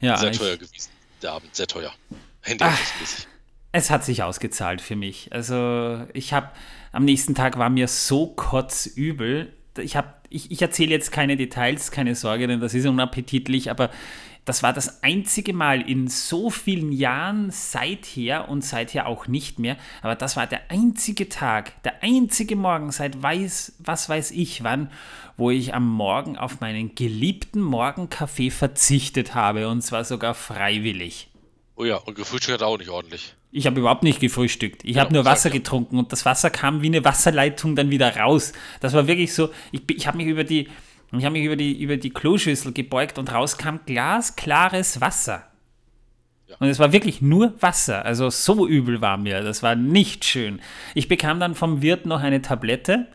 Ja, 0.00 0.16
Sehr 0.16 0.32
teuer 0.32 0.56
gewesen. 0.56 0.90
Der 1.22 1.32
Abend, 1.32 1.54
sehr 1.54 1.66
teuer. 1.66 1.92
Handymäßig. 2.42 3.26
Es 3.72 3.90
hat 3.90 4.04
sich 4.04 4.22
ausgezahlt 4.22 4.80
für 4.80 4.96
mich. 4.96 5.32
Also 5.32 6.06
ich 6.12 6.32
habe 6.32 6.50
am 6.92 7.04
nächsten 7.04 7.34
Tag 7.34 7.58
war 7.58 7.68
mir 7.70 7.88
so 7.88 8.28
kotzübel. 8.28 9.52
Ich 9.78 9.96
habe 9.96 10.14
ich, 10.28 10.50
ich 10.50 10.62
erzähle 10.62 10.90
jetzt 10.90 11.12
keine 11.12 11.36
Details, 11.36 11.90
keine 11.90 12.14
Sorge, 12.14 12.46
denn 12.46 12.60
das 12.60 12.74
ist 12.74 12.86
unappetitlich, 12.86 13.70
aber 13.70 13.90
das 14.46 14.62
war 14.62 14.72
das 14.72 15.02
einzige 15.02 15.52
Mal 15.52 15.82
in 15.82 16.08
so 16.08 16.48
vielen 16.50 16.92
Jahren 16.92 17.50
seither 17.50 18.48
und 18.48 18.64
seither 18.64 19.06
auch 19.06 19.26
nicht 19.26 19.58
mehr, 19.58 19.76
aber 20.00 20.14
das 20.14 20.36
war 20.36 20.46
der 20.46 20.70
einzige 20.70 21.28
Tag, 21.28 21.82
der 21.82 22.02
einzige 22.02 22.56
Morgen 22.56 22.90
seit 22.92 23.22
weiß, 23.22 23.74
was 23.80 24.08
weiß 24.08 24.30
ich 24.30 24.64
wann, 24.64 24.90
wo 25.36 25.50
ich 25.50 25.74
am 25.74 25.86
Morgen 25.86 26.38
auf 26.38 26.60
meinen 26.60 26.94
geliebten 26.94 27.60
Morgenkaffee 27.60 28.50
verzichtet 28.50 29.34
habe 29.34 29.68
und 29.68 29.82
zwar 29.82 30.04
sogar 30.04 30.32
freiwillig. 30.34 31.28
Oh 31.74 31.84
ja, 31.84 31.96
und 31.96 32.14
gefrühstückt 32.14 32.54
hat 32.54 32.60
er 32.62 32.68
auch 32.68 32.78
nicht 32.78 32.88
ordentlich. 32.88 33.34
Ich 33.52 33.66
habe 33.66 33.80
überhaupt 33.80 34.02
nicht 34.02 34.20
gefrühstückt. 34.20 34.84
Ich 34.84 34.96
Ja, 34.96 35.02
habe 35.02 35.12
nur 35.12 35.24
Wasser 35.24 35.48
ja. 35.50 35.54
getrunken 35.56 35.98
und 35.98 36.12
das 36.12 36.24
Wasser 36.24 36.50
kam 36.50 36.82
wie 36.82 36.86
eine 36.86 37.04
Wasserleitung 37.04 37.74
dann 37.76 37.90
wieder 37.90 38.16
raus. 38.16 38.52
Das 38.80 38.92
war 38.92 39.06
wirklich 39.06 39.34
so, 39.34 39.50
ich, 39.72 39.82
ich 39.90 40.06
habe 40.06 40.16
mich 40.18 40.26
über 40.26 40.44
die 40.44 40.68
ich 41.12 41.24
habe 41.24 41.32
mich 41.34 41.44
über 41.44 41.56
die, 41.56 41.80
über 41.80 41.96
die 41.96 42.10
Kloschüssel 42.10 42.72
gebeugt 42.72 43.18
und 43.18 43.32
raus 43.32 43.58
kam 43.58 43.80
glasklares 43.86 45.00
Wasser. 45.00 45.44
Ja. 46.48 46.56
Und 46.60 46.68
es 46.68 46.78
war 46.78 46.92
wirklich 46.92 47.22
nur 47.22 47.54
Wasser. 47.60 48.04
Also 48.04 48.30
so 48.30 48.66
übel 48.68 49.00
war 49.00 49.16
mir. 49.16 49.42
Das 49.42 49.62
war 49.62 49.74
nicht 49.74 50.24
schön. 50.24 50.60
Ich 50.94 51.08
bekam 51.08 51.40
dann 51.40 51.54
vom 51.54 51.82
Wirt 51.82 52.06
noch 52.06 52.20
eine 52.22 52.42
Tablette, 52.42 53.06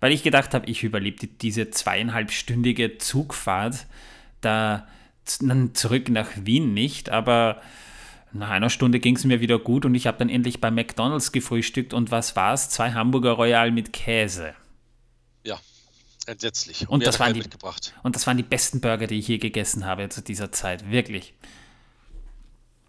weil 0.00 0.12
ich 0.12 0.22
gedacht 0.22 0.54
habe, 0.54 0.66
ich 0.66 0.82
überlebe 0.82 1.18
die- 1.18 1.38
diese 1.38 1.70
zweieinhalbstündige 1.70 2.98
Zugfahrt 2.98 3.86
da 4.40 4.86
zurück 5.24 6.08
nach 6.10 6.28
Wien 6.36 6.74
nicht. 6.74 7.10
Aber 7.10 7.60
nach 8.32 8.50
einer 8.50 8.70
Stunde 8.70 8.98
ging 8.98 9.16
es 9.16 9.24
mir 9.24 9.40
wieder 9.40 9.58
gut 9.58 9.84
und 9.84 9.94
ich 9.94 10.06
habe 10.06 10.18
dann 10.18 10.28
endlich 10.28 10.60
bei 10.60 10.70
McDonalds 10.70 11.30
gefrühstückt 11.32 11.94
und 11.94 12.10
was 12.10 12.34
war's? 12.36 12.68
Zwei 12.70 12.92
Hamburger 12.92 13.32
Royal 13.32 13.70
mit 13.70 13.92
Käse. 13.92 14.54
Entsetzlich. 16.26 16.88
Und 16.88 17.00
mir 17.00 17.04
das 17.04 17.20
waren 17.20 17.34
die-. 17.34 17.42
Und 18.02 18.16
das 18.16 18.26
waren 18.26 18.36
die 18.36 18.42
besten 18.42 18.80
Burger, 18.80 19.06
die 19.06 19.18
ich 19.18 19.28
je 19.28 19.38
gegessen 19.38 19.84
habe 19.84 20.08
zu 20.08 20.22
dieser 20.22 20.50
Zeit. 20.52 20.90
Wirklich. 20.90 21.34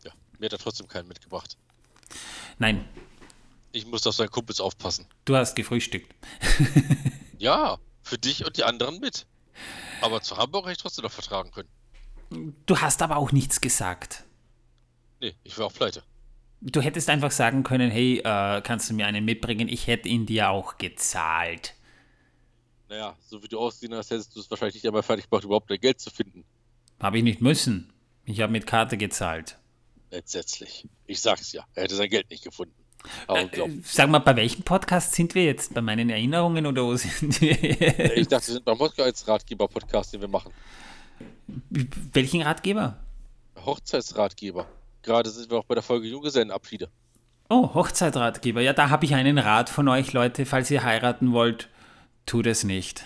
Ja, 0.04 0.12
mir 0.40 0.46
hat 0.46 0.54
er 0.54 0.60
trotzdem 0.60 0.88
keinen 0.88 1.08
mitgebracht. 1.08 1.58
Nein, 2.60 2.86
Ich 3.74 3.86
musste 3.86 4.10
auf 4.10 4.16
seinen 4.16 4.32
Kumpels 4.32 4.62
aufpassen. 4.62 5.06
du 5.26 5.36
hast 5.36 5.56
gefrühstückt. 5.56 6.14
Ja, 7.38 7.78
für 8.02 8.18
dich 8.18 8.46
und 8.46 8.56
die 8.56 8.64
anderen 8.64 9.02
mit. 9.02 9.26
Aber 10.00 10.22
zu 10.22 10.38
Hamburg 10.38 10.64
hätte 10.66 10.72
ich 10.72 10.78
trotzdem 10.78 11.04
noch 11.04 11.12
vertragen 11.12 11.52
können. 11.52 11.68
Du 12.66 12.80
hast 12.80 13.02
aber 13.02 13.18
auch 13.18 13.34
nichts 13.34 13.60
gesagt. 13.60 14.24
Nee, 15.20 15.36
ich 15.44 15.58
war 15.58 15.66
auch 15.66 15.74
pleite. 15.74 16.02
Du 16.62 16.80
hättest 16.82 17.10
einfach 17.10 17.32
sagen 17.32 17.64
können, 17.64 17.92
hey, 17.92 18.20
äh, 18.20 18.62
kannst 18.62 18.90
du 18.90 18.94
mir 18.94 19.06
einen 19.06 19.26
mitbringen? 19.26 19.68
Ich 19.68 19.88
hätte 19.88 20.08
ihn 20.08 20.26
dir 20.26 20.50
auch 20.50 20.78
gezahlt. 20.78 21.74
Naja, 22.90 23.16
so 23.28 23.42
wie 23.42 23.48
du 23.48 23.60
aussehen 23.60 23.94
hast, 23.94 24.12
hättest 24.12 24.36
du 24.36 24.40
es 24.40 24.50
wahrscheinlich 24.50 24.76
nicht 24.76 24.88
einmal 24.88 25.04
fertig 25.04 25.30
gemacht, 25.30 25.44
überhaupt 25.44 25.70
dein 25.70 25.80
Geld 25.80 26.00
zu 26.00 26.10
finden. 26.10 26.44
Habe 27.00 27.18
ich 27.18 27.24
nicht 27.24 27.42
müssen. 27.42 27.92
Ich 28.26 28.42
habe 28.42 28.52
mit 28.52 28.68
Karte 28.68 28.98
gezahlt. 28.98 29.58
Entsetzlich. 30.12 30.88
Ich 31.08 31.20
sag's 31.22 31.52
ja, 31.52 31.66
er 31.74 31.84
hätte 31.84 31.96
sein 31.96 32.10
Geld 32.10 32.30
nicht 32.30 32.44
gefunden. 32.44 32.74
Äh, 33.28 33.48
sag 33.84 34.10
mal, 34.10 34.20
bei 34.20 34.36
welchem 34.36 34.64
Podcast 34.64 35.14
sind 35.14 35.36
wir 35.36 35.44
jetzt? 35.44 35.74
Bei 35.74 35.82
meinen 35.82 36.10
Erinnerungen 36.10 36.66
oder 36.66 36.84
wo 36.84 36.96
sind 36.96 37.40
wir? 37.42 38.18
ich 38.18 38.28
dachte, 38.28 38.48
wir 38.48 38.54
sind 38.56 38.66
beim 38.66 38.80
Hochzeitsratgeber-Podcast, 38.80 40.14
den 40.14 40.22
wir 40.22 40.28
machen. 40.28 40.52
Welchen 42.14 42.42
Ratgeber? 42.42 42.98
Hochzeitsratgeber. 43.64 44.68
Gerade 45.04 45.30
sind 45.30 45.52
wir 45.52 45.60
auch 45.60 45.66
bei 45.66 45.76
der 45.76 45.84
Folge 45.84 46.08
Junggesellenabschiede. 46.08 46.90
Oh, 47.50 47.74
Hochzeitratgeber. 47.76 48.62
Ja, 48.62 48.74
da 48.74 48.90
habe 48.90 49.06
ich 49.06 49.14
einen 49.14 49.38
Rat 49.38 49.70
von 49.70 49.88
euch, 49.88 50.14
Leute. 50.14 50.46
Falls 50.46 50.72
ihr 50.72 50.84
heiraten 50.84 51.32
wollt, 51.32 51.70
tut 52.26 52.48
es 52.48 52.64
nicht. 52.64 53.06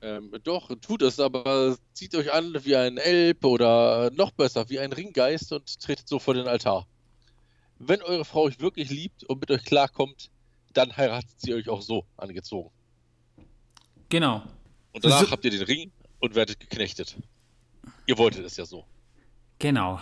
Ähm, 0.00 0.32
doch, 0.42 0.70
tut 0.80 1.02
es, 1.02 1.20
aber 1.20 1.76
zieht 1.92 2.14
euch 2.16 2.32
an 2.32 2.56
wie 2.64 2.74
ein 2.74 2.98
Elb 2.98 3.44
oder 3.44 4.10
noch 4.10 4.32
besser, 4.32 4.68
wie 4.68 4.80
ein 4.80 4.92
Ringgeist 4.92 5.52
und 5.52 5.80
tretet 5.80 6.08
so 6.08 6.18
vor 6.18 6.34
den 6.34 6.48
Altar. 6.48 6.86
Wenn 7.78 8.02
eure 8.02 8.24
Frau 8.24 8.42
euch 8.42 8.58
wirklich 8.60 8.90
liebt 8.90 9.24
und 9.24 9.40
mit 9.40 9.50
euch 9.50 9.64
klarkommt, 9.64 10.30
dann 10.72 10.96
heiratet 10.96 11.40
sie 11.40 11.54
euch 11.54 11.68
auch 11.68 11.82
so 11.82 12.04
angezogen. 12.16 12.70
Genau. 14.08 14.42
Und 14.92 15.04
danach 15.04 15.20
so 15.20 15.30
habt 15.30 15.44
ihr 15.44 15.50
den 15.50 15.62
Ring 15.62 15.92
und 16.20 16.34
werdet 16.34 16.58
geknechtet. 16.58 17.16
Ihr 18.06 18.18
wolltet 18.18 18.44
es 18.44 18.56
ja 18.56 18.66
so. 18.66 18.84
Genau. 19.58 20.00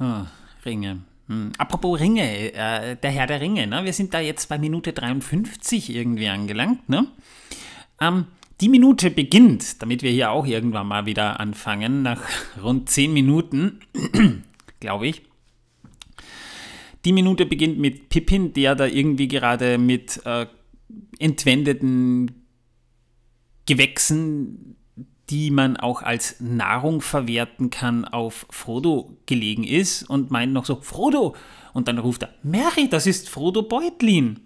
Oh, 0.00 0.26
Ringe. 0.64 1.04
Hm. 1.28 1.52
Apropos 1.58 2.00
Ringe, 2.00 2.52
äh, 2.52 2.96
der 2.96 3.10
Herr 3.10 3.26
der 3.26 3.40
Ringe, 3.40 3.66
ne? 3.66 3.84
wir 3.84 3.92
sind 3.92 4.12
da 4.14 4.20
jetzt 4.20 4.48
bei 4.48 4.58
Minute 4.58 4.92
53 4.92 5.94
irgendwie 5.94 6.28
angelangt. 6.28 6.88
Ne? 6.88 7.06
Ähm, 8.00 8.26
die 8.60 8.68
Minute 8.68 9.10
beginnt, 9.10 9.82
damit 9.82 10.02
wir 10.02 10.10
hier 10.10 10.30
auch 10.30 10.46
irgendwann 10.46 10.86
mal 10.86 11.06
wieder 11.06 11.40
anfangen, 11.40 12.02
nach 12.02 12.22
rund 12.62 12.88
10 12.88 13.12
Minuten, 13.12 13.80
glaube 14.80 15.06
ich. 15.06 15.22
Die 17.04 17.12
Minute 17.12 17.46
beginnt 17.46 17.78
mit 17.78 18.08
Pippin, 18.08 18.52
der 18.52 18.74
da 18.76 18.86
irgendwie 18.86 19.26
gerade 19.26 19.78
mit 19.78 20.24
äh, 20.24 20.46
entwendeten 21.18 22.44
Gewächsen 23.66 24.76
die 25.32 25.50
man 25.50 25.78
auch 25.78 26.02
als 26.02 26.36
Nahrung 26.40 27.00
verwerten 27.00 27.70
kann, 27.70 28.04
auf 28.04 28.44
Frodo 28.50 29.16
gelegen 29.24 29.64
ist 29.64 30.02
und 30.02 30.30
meint 30.30 30.52
noch 30.52 30.66
so, 30.66 30.76
Frodo! 30.82 31.34
Und 31.72 31.88
dann 31.88 31.96
ruft 31.96 32.24
er, 32.24 32.34
Mary, 32.42 32.90
das 32.90 33.06
ist 33.06 33.30
Frodo 33.30 33.62
Beutlin. 33.62 34.40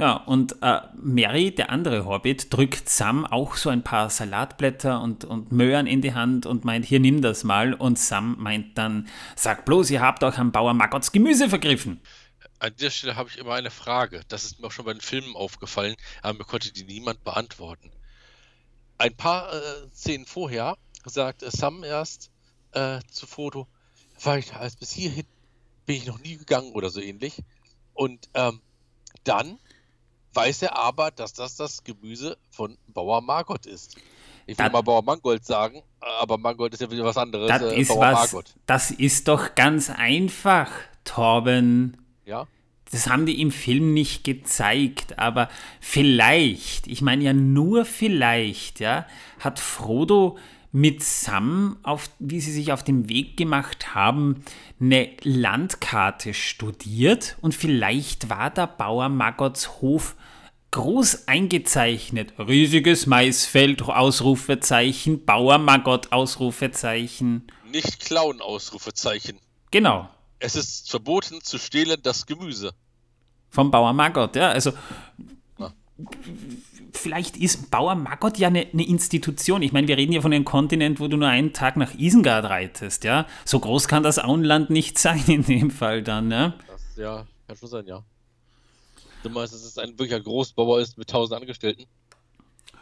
Ja, 0.00 0.14
und 0.14 0.56
äh, 0.62 0.80
Mary, 1.00 1.52
der 1.52 1.70
andere 1.70 2.06
Hobbit, 2.06 2.52
drückt 2.52 2.88
Sam 2.88 3.24
auch 3.24 3.54
so 3.54 3.70
ein 3.70 3.84
paar 3.84 4.10
Salatblätter 4.10 5.00
und, 5.00 5.24
und 5.24 5.52
Möhren 5.52 5.86
in 5.86 6.02
die 6.02 6.12
Hand 6.12 6.44
und 6.44 6.64
meint, 6.64 6.84
hier 6.84 6.98
nimm 6.98 7.22
das 7.22 7.44
mal. 7.44 7.72
Und 7.72 7.96
Sam 7.96 8.34
meint 8.36 8.76
dann, 8.76 9.06
sag 9.36 9.64
bloß, 9.64 9.90
ihr 9.92 10.00
habt 10.00 10.24
euch 10.24 10.38
am 10.38 10.50
Bauer 10.50 10.74
Maggots 10.74 11.12
Gemüse 11.12 11.48
vergriffen. 11.48 12.00
An 12.58 12.72
dieser 12.76 12.90
Stelle 12.90 13.14
habe 13.14 13.28
ich 13.28 13.38
immer 13.38 13.54
eine 13.54 13.70
Frage. 13.70 14.22
Das 14.26 14.44
ist 14.44 14.60
mir 14.60 14.66
auch 14.66 14.72
schon 14.72 14.86
bei 14.86 14.92
den 14.92 15.00
Filmen 15.00 15.36
aufgefallen, 15.36 15.94
aber 16.20 16.38
mir 16.38 16.44
konnte 16.44 16.72
die 16.72 16.82
niemand 16.82 17.22
beantworten 17.22 17.92
ein 18.98 19.16
paar 19.16 19.52
äh, 19.52 19.88
Szenen 19.92 20.26
vorher 20.26 20.76
sagt 21.04 21.42
äh, 21.42 21.50
Sam 21.50 21.84
erst 21.84 22.30
äh, 22.72 23.00
zu 23.10 23.26
Foto, 23.26 23.66
weil 24.22 24.40
ich 24.40 24.54
als 24.54 24.76
bis 24.76 24.92
hierhin 24.92 25.26
bin 25.84 25.96
ich 25.96 26.06
noch 26.06 26.18
nie 26.18 26.36
gegangen 26.36 26.72
oder 26.72 26.90
so 26.90 27.00
ähnlich. 27.00 27.42
Und 27.94 28.28
ähm, 28.34 28.60
dann 29.24 29.58
weiß 30.34 30.62
er 30.62 30.76
aber, 30.76 31.10
dass 31.10 31.32
das 31.32 31.56
das 31.56 31.84
Gemüse 31.84 32.36
von 32.50 32.76
Bauer 32.88 33.20
Margot 33.20 33.66
ist. 33.66 33.96
Ich 34.46 34.58
will 34.58 34.64
das, 34.64 34.72
mal 34.72 34.82
Bauer 34.82 35.02
Mangold 35.02 35.44
sagen, 35.44 35.82
aber 36.00 36.38
Mangold 36.38 36.72
ist 36.74 36.80
ja 36.80 36.90
wieder 36.90 37.04
was 37.04 37.16
anderes. 37.16 37.48
Das, 37.48 37.62
äh, 37.62 37.80
ist, 37.80 37.90
was, 37.90 38.36
das 38.66 38.90
ist 38.92 39.26
doch 39.26 39.54
ganz 39.56 39.90
einfach, 39.90 40.70
Torben. 41.04 41.96
Ja 42.24 42.46
das 42.90 43.08
haben 43.08 43.26
die 43.26 43.40
im 43.40 43.50
Film 43.50 43.94
nicht 43.94 44.24
gezeigt, 44.24 45.18
aber 45.18 45.48
vielleicht, 45.80 46.86
ich 46.86 47.02
meine 47.02 47.24
ja 47.24 47.32
nur 47.32 47.84
vielleicht, 47.84 48.80
ja, 48.80 49.06
hat 49.40 49.58
Frodo 49.58 50.38
mit 50.72 51.02
Sam, 51.02 51.78
auf, 51.82 52.10
wie 52.18 52.40
sie 52.40 52.52
sich 52.52 52.72
auf 52.72 52.84
den 52.84 53.08
Weg 53.08 53.36
gemacht 53.36 53.94
haben, 53.94 54.44
eine 54.80 55.10
Landkarte 55.22 56.34
studiert 56.34 57.36
und 57.40 57.54
vielleicht 57.54 58.28
war 58.28 58.50
der 58.50 58.66
Bauer 58.66 59.08
Maggots 59.08 59.80
Hof 59.80 60.16
groß 60.76 61.28
eingezeichnet. 61.28 62.34
Riesiges 62.38 63.06
Maisfeld, 63.06 63.82
Ausrufezeichen, 63.82 65.24
Bauer 65.24 65.56
Maggot, 65.56 66.12
Ausrufezeichen. 66.12 67.46
Nicht 67.72 68.00
klauen, 68.00 68.42
Ausrufezeichen. 68.42 69.38
Genau. 69.70 70.10
Es 70.38 70.56
ist 70.56 70.90
verboten 70.90 71.40
zu 71.42 71.58
stehlen 71.58 72.00
das 72.02 72.26
Gemüse. 72.26 72.72
Vom 73.50 73.70
Bauer 73.70 73.92
Margot, 73.92 74.36
ja. 74.36 74.50
Also 74.50 74.72
ja. 75.58 75.72
vielleicht 76.92 77.36
ist 77.36 77.70
Bauer 77.70 77.94
Margot 77.94 78.36
ja 78.38 78.48
eine, 78.48 78.66
eine, 78.72 78.86
Institution. 78.86 79.62
Ich 79.62 79.72
meine, 79.72 79.88
wir 79.88 79.96
reden 79.96 80.12
ja 80.12 80.20
von 80.20 80.32
einem 80.32 80.44
Kontinent, 80.44 81.00
wo 81.00 81.08
du 81.08 81.16
nur 81.16 81.28
einen 81.28 81.52
Tag 81.52 81.76
nach 81.76 81.94
Isengard 81.94 82.44
reitest, 82.44 83.04
ja. 83.04 83.26
So 83.44 83.60
groß 83.60 83.88
kann 83.88 84.02
das 84.02 84.18
Auenland 84.18 84.70
nicht 84.70 84.98
sein 84.98 85.24
in 85.26 85.42
dem 85.44 85.70
Fall 85.70 86.02
dann, 86.02 86.28
ne? 86.28 86.54
Das, 86.66 86.96
ja, 86.96 87.26
kann 87.46 87.56
schon 87.56 87.68
sein, 87.68 87.86
ja. 87.86 88.02
Du 89.22 89.30
meinst, 89.30 89.54
dass 89.54 89.64
es 89.64 89.78
ein 89.78 89.90
wirklicher 89.98 90.20
Großbauer 90.20 90.80
ist 90.80 90.98
mit 90.98 91.08
tausend 91.08 91.40
Angestellten? 91.40 91.86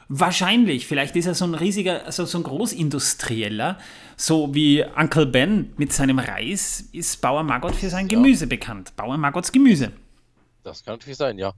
Wahrscheinlich, 0.09 0.87
vielleicht 0.87 1.17
ist 1.17 1.27
er 1.27 1.35
so 1.35 1.45
ein 1.45 1.55
riesiger, 1.55 2.05
also 2.05 2.25
so 2.27 2.39
ein 2.39 2.45
Großindustrieller, 2.45 3.79
so 4.17 4.55
wie 4.55 4.85
Uncle 4.97 5.27
Ben 5.27 5.73
mit 5.77 5.93
seinem 5.93 6.19
Reis, 6.19 6.89
ist 6.93 7.21
Bauer 7.21 7.43
Margot 7.43 7.75
für 7.75 7.89
sein 7.89 8.07
Gemüse 8.09 8.45
ja. 8.45 8.49
bekannt. 8.49 8.95
Bauer 8.97 9.17
Margots 9.17 9.51
Gemüse. 9.51 9.93
Das 10.63 10.85
kann 10.85 10.95
natürlich 10.95 11.17
sein, 11.17 11.39
ja. 11.39 11.53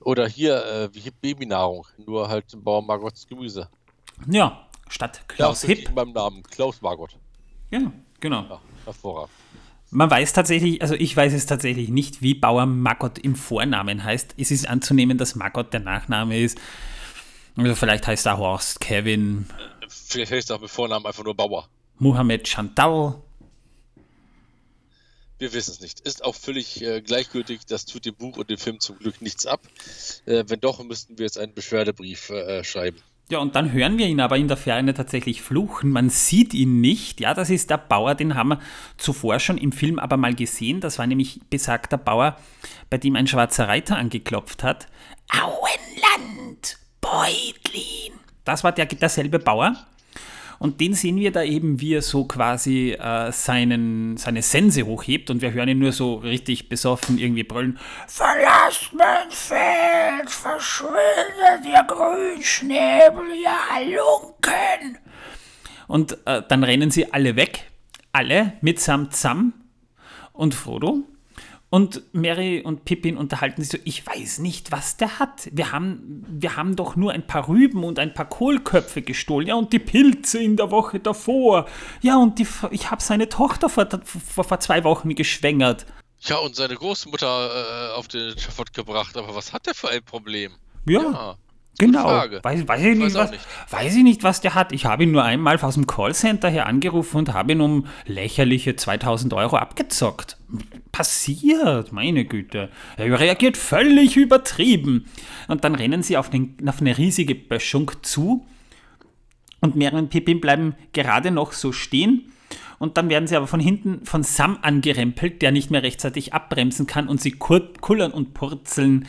Oder 0.00 0.28
hier, 0.28 0.64
äh, 0.64 0.88
wie 0.92 1.10
Babynahrung, 1.10 1.86
nur 2.04 2.28
halt 2.28 2.46
Bauer 2.62 2.82
Margots 2.82 3.26
Gemüse. 3.26 3.68
Ja, 4.28 4.66
statt 4.88 5.22
Klaus 5.28 5.62
ja, 5.62 5.68
Hipp. 5.68 5.94
beim 5.94 6.12
Namen 6.12 6.42
Klaus 6.42 6.82
Margot. 6.82 7.16
Ja, 7.70 7.92
genau. 8.20 8.42
Ja, 8.42 8.60
hervorragend. 8.84 9.30
Man 9.90 10.10
weiß 10.10 10.32
tatsächlich, 10.32 10.82
also 10.82 10.94
ich 10.94 11.16
weiß 11.16 11.32
es 11.32 11.46
tatsächlich 11.46 11.88
nicht, 11.88 12.20
wie 12.20 12.34
Bauer 12.34 12.66
Margot 12.66 13.18
im 13.18 13.36
Vornamen 13.36 14.02
heißt. 14.02 14.34
Es 14.36 14.50
ist 14.50 14.68
anzunehmen, 14.68 15.18
dass 15.18 15.36
Margot 15.36 15.72
der 15.72 15.80
Nachname 15.80 16.40
ist. 16.40 16.58
Also 17.56 17.74
vielleicht 17.74 18.06
heißt 18.06 18.26
er 18.26 18.38
Horst, 18.38 18.80
Kevin. 18.80 19.46
Vielleicht 19.88 20.32
heißt 20.32 20.50
er 20.50 20.56
auch 20.56 20.60
mit 20.60 20.70
Vornamen 20.70 21.06
einfach 21.06 21.24
nur 21.24 21.34
Bauer. 21.34 21.68
Mohammed 21.98 22.48
Chantal. 22.48 23.14
Wir 25.38 25.52
wissen 25.52 25.72
es 25.72 25.80
nicht. 25.80 26.00
Ist 26.00 26.24
auch 26.24 26.34
völlig 26.34 26.82
äh, 26.82 27.00
gleichgültig. 27.00 27.66
Das 27.66 27.84
tut 27.84 28.04
dem 28.04 28.14
Buch 28.14 28.36
und 28.36 28.50
dem 28.50 28.58
Film 28.58 28.80
zum 28.80 28.98
Glück 28.98 29.20
nichts 29.20 29.46
ab. 29.46 29.60
Äh, 30.26 30.44
wenn 30.46 30.60
doch, 30.60 30.82
müssten 30.82 31.18
wir 31.18 31.24
jetzt 31.24 31.38
einen 31.38 31.54
Beschwerdebrief 31.54 32.30
äh, 32.30 32.64
schreiben. 32.64 32.98
Ja, 33.30 33.38
und 33.38 33.56
dann 33.56 33.72
hören 33.72 33.96
wir 33.96 34.06
ihn 34.06 34.20
aber 34.20 34.36
in 34.36 34.48
der 34.48 34.58
Ferne 34.58 34.92
tatsächlich 34.92 35.40
fluchen. 35.40 35.90
Man 35.90 36.10
sieht 36.10 36.52
ihn 36.52 36.80
nicht. 36.80 37.20
Ja, 37.20 37.32
das 37.32 37.48
ist 37.48 37.70
der 37.70 37.78
Bauer, 37.78 38.14
den 38.14 38.34
haben 38.34 38.50
wir 38.50 38.60
zuvor 38.98 39.40
schon 39.40 39.56
im 39.56 39.72
Film 39.72 39.98
aber 39.98 40.18
mal 40.18 40.34
gesehen. 40.34 40.80
Das 40.80 40.98
war 40.98 41.06
nämlich 41.06 41.40
besagter 41.48 41.96
Bauer, 41.96 42.36
bei 42.90 42.98
dem 42.98 43.16
ein 43.16 43.26
schwarzer 43.26 43.66
Reiter 43.66 43.96
angeklopft 43.96 44.62
hat. 44.62 44.88
Auenland! 45.30 46.53
Beutlin. 47.14 48.18
Das 48.44 48.64
war 48.64 48.72
der, 48.72 48.86
derselbe 48.86 49.38
Bauer. 49.38 49.76
Und 50.58 50.80
den 50.80 50.94
sehen 50.94 51.16
wir 51.16 51.30
da 51.30 51.42
eben, 51.42 51.80
wie 51.80 51.94
er 51.94 52.02
so 52.02 52.24
quasi 52.24 52.92
äh, 52.92 53.30
seinen, 53.32 54.16
seine 54.16 54.42
Sense 54.42 54.84
hochhebt 54.84 55.30
und 55.30 55.42
wir 55.42 55.52
hören 55.52 55.68
ihn 55.68 55.78
nur 55.78 55.92
so 55.92 56.14
richtig 56.16 56.68
besoffen 56.68 57.18
irgendwie 57.18 57.42
brüllen: 57.44 57.78
Verlasst 58.08 58.92
mein 58.92 59.30
Feld, 59.30 60.30
verschwindet, 60.30 61.66
ihr 61.66 61.84
Grünschnäbel, 61.84 63.24
ihr 63.42 63.70
Halunken! 63.70 64.98
Und 65.86 66.18
äh, 66.26 66.42
dann 66.48 66.64
rennen 66.64 66.90
sie 66.90 67.12
alle 67.12 67.36
weg, 67.36 67.70
alle 68.12 68.54
mitsamt 68.60 69.14
Sam 69.14 69.52
und 70.32 70.54
Frodo. 70.54 71.02
Und 71.74 72.02
Mary 72.12 72.60
und 72.60 72.84
Pippin 72.84 73.16
unterhalten 73.16 73.60
sich 73.60 73.72
so, 73.72 73.78
ich 73.82 74.06
weiß 74.06 74.38
nicht, 74.38 74.70
was 74.70 74.96
der 74.96 75.18
hat. 75.18 75.48
Wir 75.50 75.72
haben, 75.72 76.24
wir 76.28 76.54
haben 76.54 76.76
doch 76.76 76.94
nur 76.94 77.10
ein 77.10 77.26
paar 77.26 77.48
Rüben 77.48 77.82
und 77.82 77.98
ein 77.98 78.14
paar 78.14 78.28
Kohlköpfe 78.28 79.02
gestohlen. 79.02 79.48
Ja, 79.48 79.56
und 79.56 79.72
die 79.72 79.80
Pilze 79.80 80.40
in 80.40 80.56
der 80.56 80.70
Woche 80.70 81.00
davor. 81.00 81.66
Ja, 82.00 82.16
und 82.16 82.38
die, 82.38 82.46
ich 82.70 82.92
habe 82.92 83.02
seine 83.02 83.28
Tochter 83.28 83.68
vor, 83.68 83.88
vor, 84.04 84.44
vor, 84.44 84.60
zwei 84.60 84.84
Wochen 84.84 85.16
geschwängert. 85.16 85.84
Ja, 86.20 86.36
und 86.36 86.54
seine 86.54 86.76
Großmutter 86.76 87.26
äh, 87.26 87.94
auf 87.94 88.06
den 88.06 88.38
Schafott 88.38 88.72
gebracht. 88.72 89.16
Aber 89.16 89.34
was 89.34 89.52
hat 89.52 89.66
der 89.66 89.74
für 89.74 89.88
ein 89.88 90.04
Problem? 90.04 90.52
ja. 90.86 91.02
ja. 91.02 91.36
Genau. 91.78 92.06
Weiß, 92.42 92.68
weiß, 92.68 92.80
ich 92.80 92.96
nicht, 92.96 93.06
weiß, 93.06 93.14
was, 93.14 93.30
nicht. 93.32 93.46
weiß 93.70 93.96
ich 93.96 94.02
nicht, 94.02 94.22
was 94.22 94.40
der 94.40 94.54
hat. 94.54 94.72
Ich 94.72 94.86
habe 94.86 95.02
ihn 95.02 95.10
nur 95.10 95.24
einmal 95.24 95.58
aus 95.60 95.74
dem 95.74 95.86
Callcenter 95.86 96.48
hier 96.48 96.66
angerufen 96.66 97.16
und 97.16 97.32
habe 97.32 97.52
ihn 97.52 97.60
um 97.60 97.86
lächerliche 98.06 98.76
2000 98.76 99.32
Euro 99.34 99.56
abgezockt. 99.56 100.36
Passiert, 100.92 101.92
meine 101.92 102.24
Güte. 102.24 102.70
Er 102.96 103.18
reagiert 103.18 103.56
völlig 103.56 104.16
übertrieben. 104.16 105.06
Und 105.48 105.64
dann 105.64 105.74
rennen 105.74 106.02
sie 106.02 106.16
auf, 106.16 106.30
den, 106.30 106.56
auf 106.68 106.80
eine 106.80 106.96
riesige 106.96 107.34
Böschung 107.34 107.90
zu 108.02 108.46
und 109.64 109.82
und 109.82 110.10
Pippin 110.10 110.40
bleiben 110.40 110.74
gerade 110.92 111.30
noch 111.30 111.52
so 111.52 111.72
stehen 111.72 112.30
Und 112.78 112.98
dann 112.98 113.08
werden 113.08 113.26
sie 113.26 113.34
aber 113.34 113.46
von 113.46 113.60
hinten 113.60 114.04
von 114.04 114.22
Sam 114.22 114.58
angerempelt, 114.60 115.40
der 115.40 115.52
nicht 115.52 115.70
mehr 115.70 115.82
rechtzeitig 115.82 116.34
abbremsen 116.34 116.86
kann 116.86 117.08
und 117.08 117.18
sie 117.20 117.32
kullern 117.32 118.12
und 118.12 118.34
purzeln 118.34 119.08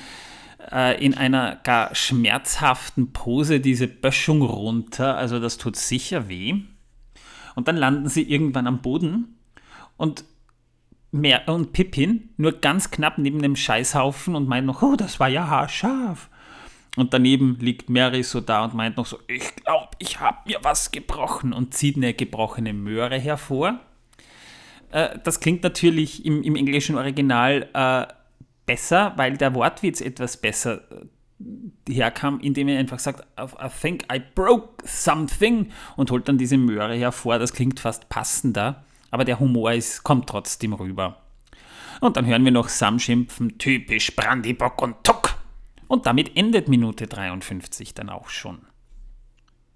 äh, 0.72 1.04
in 1.04 1.14
einer 1.14 1.58
gar 1.58 1.94
schmerzhaften 1.96 3.12
Pose 3.14 3.60
diese 3.60 3.88
Böschung 3.88 4.42
runter. 4.42 5.18
Also 5.18 5.40
das 5.40 5.58
tut 5.58 5.76
sicher 5.76 6.30
weh. 6.30 6.62
Und 7.56 7.68
dann 7.68 7.78
landen 7.78 8.10
sie 8.10 8.24
irgendwann 8.24 8.68
am 8.68 8.82
Boden 8.82 9.38
und, 9.98 10.26
Mer 11.12 11.48
und 11.48 11.72
Pippin 11.72 12.30
nur 12.36 12.52
ganz 12.52 12.92
knapp 12.92 13.18
neben 13.18 13.42
dem 13.42 13.56
Scheißhaufen 13.56 14.36
und 14.36 14.50
meint 14.50 14.68
noch, 14.68 14.82
oh, 14.82 14.98
das 14.98 15.20
war 15.20 15.30
ja 15.30 15.48
haarscharf. 15.48 16.30
Und 16.98 17.14
daneben 17.14 17.58
liegt 17.60 17.90
Mary 17.90 18.24
so 18.24 18.42
da 18.42 18.66
und 18.66 18.74
meint 18.74 18.98
noch 18.98 19.06
so, 19.06 19.20
ich 19.28 19.56
glaube, 19.56 19.90
ich 20.00 20.20
habe 20.20 20.40
mir 20.46 20.60
was 20.64 20.92
gebrochen 20.92 21.54
und 21.54 21.74
zieht 21.74 21.96
eine 21.98 22.14
gebrochene 22.14 22.74
Möhre 22.74 23.18
hervor. 23.18 23.80
Äh, 24.92 25.20
das 25.24 25.40
klingt 25.40 25.64
natürlich 25.64 26.26
im, 26.26 26.44
im 26.44 26.56
englischen 26.56 26.98
Original 26.98 27.70
äh, 27.74 28.14
besser, 28.66 29.14
weil 29.16 29.38
der 29.38 29.54
Wortwitz 29.54 30.02
etwas 30.02 30.38
besser 30.38 30.82
äh, 30.92 31.94
herkam, 31.94 32.40
indem 32.40 32.68
er 32.68 32.80
einfach 32.80 33.00
sagt, 33.00 33.26
I 33.40 33.68
think 33.82 34.06
I 34.12 34.20
broke 34.20 34.88
something 34.88 35.72
und 35.96 36.12
holt 36.12 36.28
dann 36.28 36.38
diese 36.38 36.58
Möhre 36.58 36.96
hervor. 36.96 37.40
Das 37.40 37.54
klingt 37.54 37.80
fast 37.80 38.10
passender, 38.10 38.86
aber 39.12 39.26
der 39.26 39.40
Humor 39.40 39.74
ist, 39.74 40.04
kommt 40.04 40.28
trotzdem 40.28 40.74
rüber. 40.74 41.22
Und 42.02 42.18
dann 42.18 42.26
hören 42.26 42.44
wir 42.44 42.52
noch 42.52 42.70
Sam 42.70 43.00
schimpfen, 43.00 43.58
typisch 43.58 44.16
Brandybock 44.16 44.82
und 44.82 45.04
Tuck. 45.04 45.36
Und 45.88 46.06
damit 46.06 46.36
endet 46.36 46.68
Minute 46.68 47.08
53 47.08 47.94
dann 47.94 48.10
auch 48.10 48.30
schon. 48.30 48.66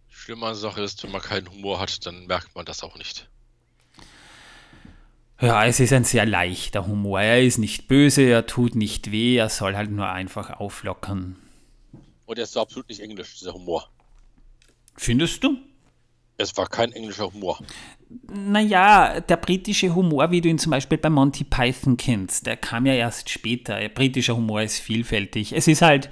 Schlimme 0.08 0.54
Sache 0.56 0.82
ist, 0.82 1.04
wenn 1.04 1.12
man 1.12 1.22
keinen 1.22 1.50
Humor 1.50 1.80
hat, 1.80 2.06
dann 2.06 2.26
merkt 2.26 2.56
man 2.56 2.66
das 2.66 2.84
auch 2.84 2.98
nicht. 2.98 3.30
Ja, 5.42 5.66
es 5.66 5.80
ist 5.80 5.94
ein 5.94 6.04
sehr 6.04 6.26
leichter 6.26 6.86
Humor. 6.86 7.22
Er 7.22 7.42
ist 7.42 7.60
nicht 7.60 7.88
böse, 7.88 8.24
er 8.24 8.46
tut 8.46 8.76
nicht 8.76 9.12
weh, 9.12 9.38
er 9.38 9.50
soll 9.50 9.76
halt 9.76 9.90
nur 9.90 10.10
einfach 10.10 10.60
auflockern. 10.60 11.38
Und 12.26 12.38
er 12.38 12.44
ist 12.44 12.54
so 12.54 12.62
absolut 12.62 12.90
nicht 12.90 13.00
englisch, 13.00 13.40
dieser 13.40 13.54
Humor. 13.54 13.90
Findest 14.96 15.44
du? 15.44 15.58
Es 16.38 16.56
war 16.58 16.68
kein 16.68 16.92
englischer 16.92 17.32
Humor. 17.34 17.60
Naja, 18.28 19.20
der 19.22 19.38
britische 19.38 19.96
Humor, 19.96 20.32
wie 20.32 20.42
du 20.42 20.50
ihn 20.50 20.58
zum 20.58 20.72
Beispiel 20.72 20.98
bei 20.98 21.10
Monty 21.10 21.44
Python 21.44 21.96
kennst, 21.96 22.46
der 22.46 22.58
kam 22.58 22.86
ja 22.86 22.94
erst 22.94 23.30
später. 23.30 23.80
Der 23.80 23.90
britische 23.90 24.36
Humor 24.36 24.62
ist 24.62 24.80
vielfältig. 24.80 25.54
Es 25.54 25.68
ist 25.68 25.82
halt, 25.82 26.10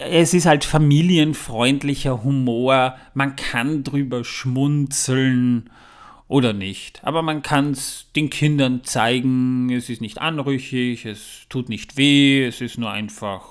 es 0.00 0.32
ist 0.32 0.46
halt 0.46 0.64
familienfreundlicher 0.64 2.22
Humor. 2.24 2.96
Man 3.14 3.36
kann 3.36 3.84
drüber 3.84 4.24
schmunzeln 4.24 5.70
oder 6.32 6.54
nicht. 6.54 7.04
Aber 7.04 7.20
man 7.20 7.42
kann 7.42 7.72
es 7.72 8.06
den 8.16 8.30
Kindern 8.30 8.84
zeigen. 8.84 9.70
Es 9.70 9.90
ist 9.90 10.00
nicht 10.00 10.18
anrüchig, 10.18 11.04
es 11.04 11.46
tut 11.50 11.68
nicht 11.68 11.98
weh, 11.98 12.46
es 12.46 12.62
ist 12.62 12.78
nur 12.78 12.90
einfach, 12.90 13.44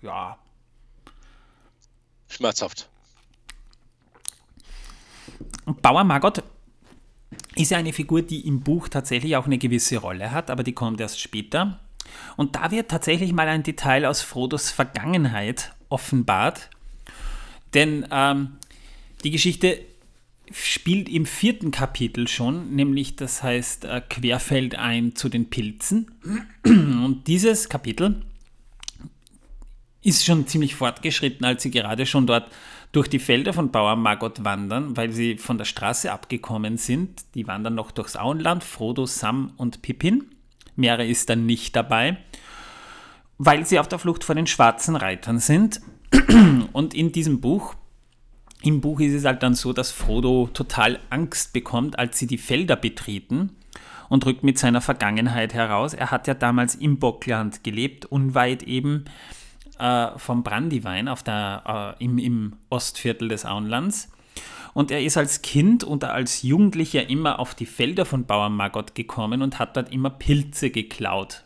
ja. 0.00 0.38
Schmerzhaft. 2.28 2.88
Und 5.64 5.82
Bauer 5.82 6.04
Margot 6.04 6.44
ist 7.56 7.72
ja 7.72 7.78
eine 7.78 7.92
Figur, 7.92 8.22
die 8.22 8.46
im 8.46 8.60
Buch 8.60 8.88
tatsächlich 8.88 9.34
auch 9.36 9.46
eine 9.46 9.58
gewisse 9.58 9.98
Rolle 9.98 10.30
hat, 10.30 10.50
aber 10.50 10.62
die 10.62 10.74
kommt 10.74 11.00
erst 11.00 11.20
später. 11.20 11.80
Und 12.36 12.54
da 12.54 12.70
wird 12.70 12.88
tatsächlich 12.88 13.32
mal 13.32 13.48
ein 13.48 13.64
Detail 13.64 14.06
aus 14.06 14.22
Frodos 14.22 14.70
Vergangenheit 14.70 15.74
offenbart. 15.88 16.70
Denn 17.72 18.06
ähm, 18.12 18.58
die 19.24 19.32
Geschichte 19.32 19.80
spielt 20.52 21.08
im 21.08 21.26
vierten 21.26 21.70
Kapitel 21.70 22.28
schon, 22.28 22.74
nämlich 22.74 23.16
das 23.16 23.42
heißt 23.42 23.84
äh, 23.84 24.02
Querfeld 24.08 24.74
ein 24.76 25.14
zu 25.16 25.28
den 25.28 25.50
Pilzen. 25.50 26.10
Und 26.64 27.24
dieses 27.26 27.68
Kapitel 27.68 28.22
ist 30.02 30.24
schon 30.24 30.46
ziemlich 30.46 30.74
fortgeschritten, 30.74 31.44
als 31.46 31.62
sie 31.62 31.70
gerade 31.70 32.06
schon 32.06 32.26
dort 32.26 32.50
durch 32.92 33.08
die 33.08 33.18
Felder 33.18 33.52
von 33.52 33.72
Bauer 33.72 33.96
Margot 33.96 34.44
wandern, 34.44 34.96
weil 34.96 35.10
sie 35.10 35.36
von 35.38 35.58
der 35.58 35.64
Straße 35.64 36.12
abgekommen 36.12 36.76
sind. 36.76 37.24
Die 37.34 37.46
wandern 37.46 37.74
noch 37.74 37.90
durchs 37.90 38.16
Auenland, 38.16 38.62
Frodo, 38.62 39.06
Sam 39.06 39.52
und 39.56 39.82
Pippin. 39.82 40.26
Mere 40.76 41.06
ist 41.06 41.30
dann 41.30 41.46
nicht 41.46 41.74
dabei, 41.74 42.18
weil 43.38 43.66
sie 43.66 43.78
auf 43.78 43.88
der 43.88 43.98
Flucht 43.98 44.24
vor 44.24 44.34
den 44.34 44.46
schwarzen 44.46 44.94
Reitern 44.94 45.38
sind. 45.38 45.80
Und 46.72 46.94
in 46.94 47.10
diesem 47.10 47.40
Buch, 47.40 47.74
im 48.64 48.80
Buch 48.80 49.00
ist 49.00 49.12
es 49.12 49.24
halt 49.24 49.42
dann 49.42 49.54
so, 49.54 49.72
dass 49.72 49.90
Frodo 49.90 50.48
total 50.52 50.98
Angst 51.10 51.52
bekommt, 51.52 51.98
als 51.98 52.18
sie 52.18 52.26
die 52.26 52.38
Felder 52.38 52.76
betreten 52.76 53.50
und 54.08 54.24
rückt 54.26 54.42
mit 54.42 54.58
seiner 54.58 54.80
Vergangenheit 54.80 55.52
heraus. 55.52 55.92
Er 55.92 56.10
hat 56.10 56.26
ja 56.26 56.34
damals 56.34 56.74
im 56.74 56.98
Bockland 56.98 57.62
gelebt, 57.62 58.06
unweit 58.06 58.62
eben 58.62 59.04
äh, 59.78 60.08
vom 60.16 60.42
Brandywein 60.42 61.08
auf 61.08 61.22
der, 61.22 61.96
äh, 62.00 62.04
im, 62.04 62.18
im 62.18 62.56
Ostviertel 62.70 63.28
des 63.28 63.44
Auenlands. 63.44 64.10
Und 64.72 64.90
er 64.90 65.02
ist 65.02 65.16
als 65.16 65.42
Kind 65.42 65.84
und 65.84 66.02
als 66.04 66.42
Jugendlicher 66.42 67.08
immer 67.08 67.38
auf 67.38 67.54
die 67.54 67.66
Felder 67.66 68.06
von 68.06 68.24
Bauer 68.24 68.48
Margot 68.48 68.94
gekommen 68.94 69.42
und 69.42 69.58
hat 69.58 69.76
dort 69.76 69.92
immer 69.92 70.10
Pilze 70.10 70.70
geklaut. 70.70 71.44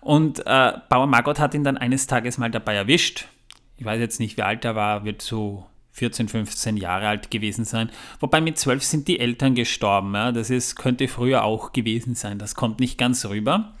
Und 0.00 0.40
äh, 0.46 0.72
Bauer 0.88 1.06
Margot 1.06 1.38
hat 1.38 1.54
ihn 1.54 1.64
dann 1.64 1.76
eines 1.76 2.06
Tages 2.06 2.38
mal 2.38 2.50
dabei 2.50 2.74
erwischt. 2.74 3.28
Ich 3.76 3.84
weiß 3.84 4.00
jetzt 4.00 4.20
nicht, 4.20 4.36
wie 4.36 4.42
alt 4.42 4.64
er 4.64 4.74
war, 4.74 5.04
wird 5.04 5.22
so 5.22 5.66
14, 5.92 6.28
15 6.28 6.76
Jahre 6.76 7.08
alt 7.08 7.30
gewesen 7.30 7.64
sein. 7.64 7.90
Wobei 8.20 8.40
mit 8.40 8.58
12 8.58 8.82
sind 8.82 9.08
die 9.08 9.20
Eltern 9.20 9.54
gestorben. 9.54 10.14
Ja? 10.14 10.32
Das 10.32 10.50
ist, 10.50 10.76
könnte 10.76 11.08
früher 11.08 11.44
auch 11.44 11.72
gewesen 11.72 12.14
sein. 12.14 12.38
Das 12.38 12.54
kommt 12.54 12.80
nicht 12.80 12.98
ganz 12.98 13.24
rüber. 13.26 13.74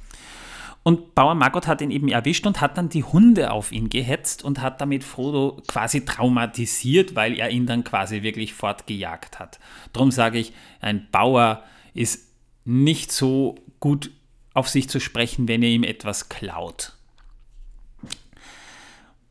Und 0.82 1.14
Bauer 1.14 1.34
Margot 1.34 1.66
hat 1.66 1.82
ihn 1.82 1.90
eben 1.90 2.08
erwischt 2.08 2.46
und 2.46 2.60
hat 2.60 2.78
dann 2.78 2.88
die 2.88 3.04
Hunde 3.04 3.50
auf 3.50 3.72
ihn 3.72 3.90
gehetzt 3.90 4.42
und 4.42 4.62
hat 4.62 4.80
damit 4.80 5.04
Frodo 5.04 5.60
quasi 5.66 6.04
traumatisiert, 6.04 7.14
weil 7.14 7.38
er 7.38 7.50
ihn 7.50 7.66
dann 7.66 7.84
quasi 7.84 8.22
wirklich 8.22 8.54
fortgejagt 8.54 9.38
hat. 9.38 9.58
Darum 9.92 10.10
sage 10.10 10.38
ich, 10.38 10.54
ein 10.80 11.06
Bauer 11.10 11.62
ist 11.94 12.32
nicht 12.64 13.12
so 13.12 13.56
gut 13.80 14.10
auf 14.54 14.68
sich 14.68 14.88
zu 14.88 14.98
sprechen, 14.98 15.46
wenn 15.46 15.62
er 15.62 15.68
ihm 15.68 15.84
etwas 15.84 16.28
klaut. 16.28 16.94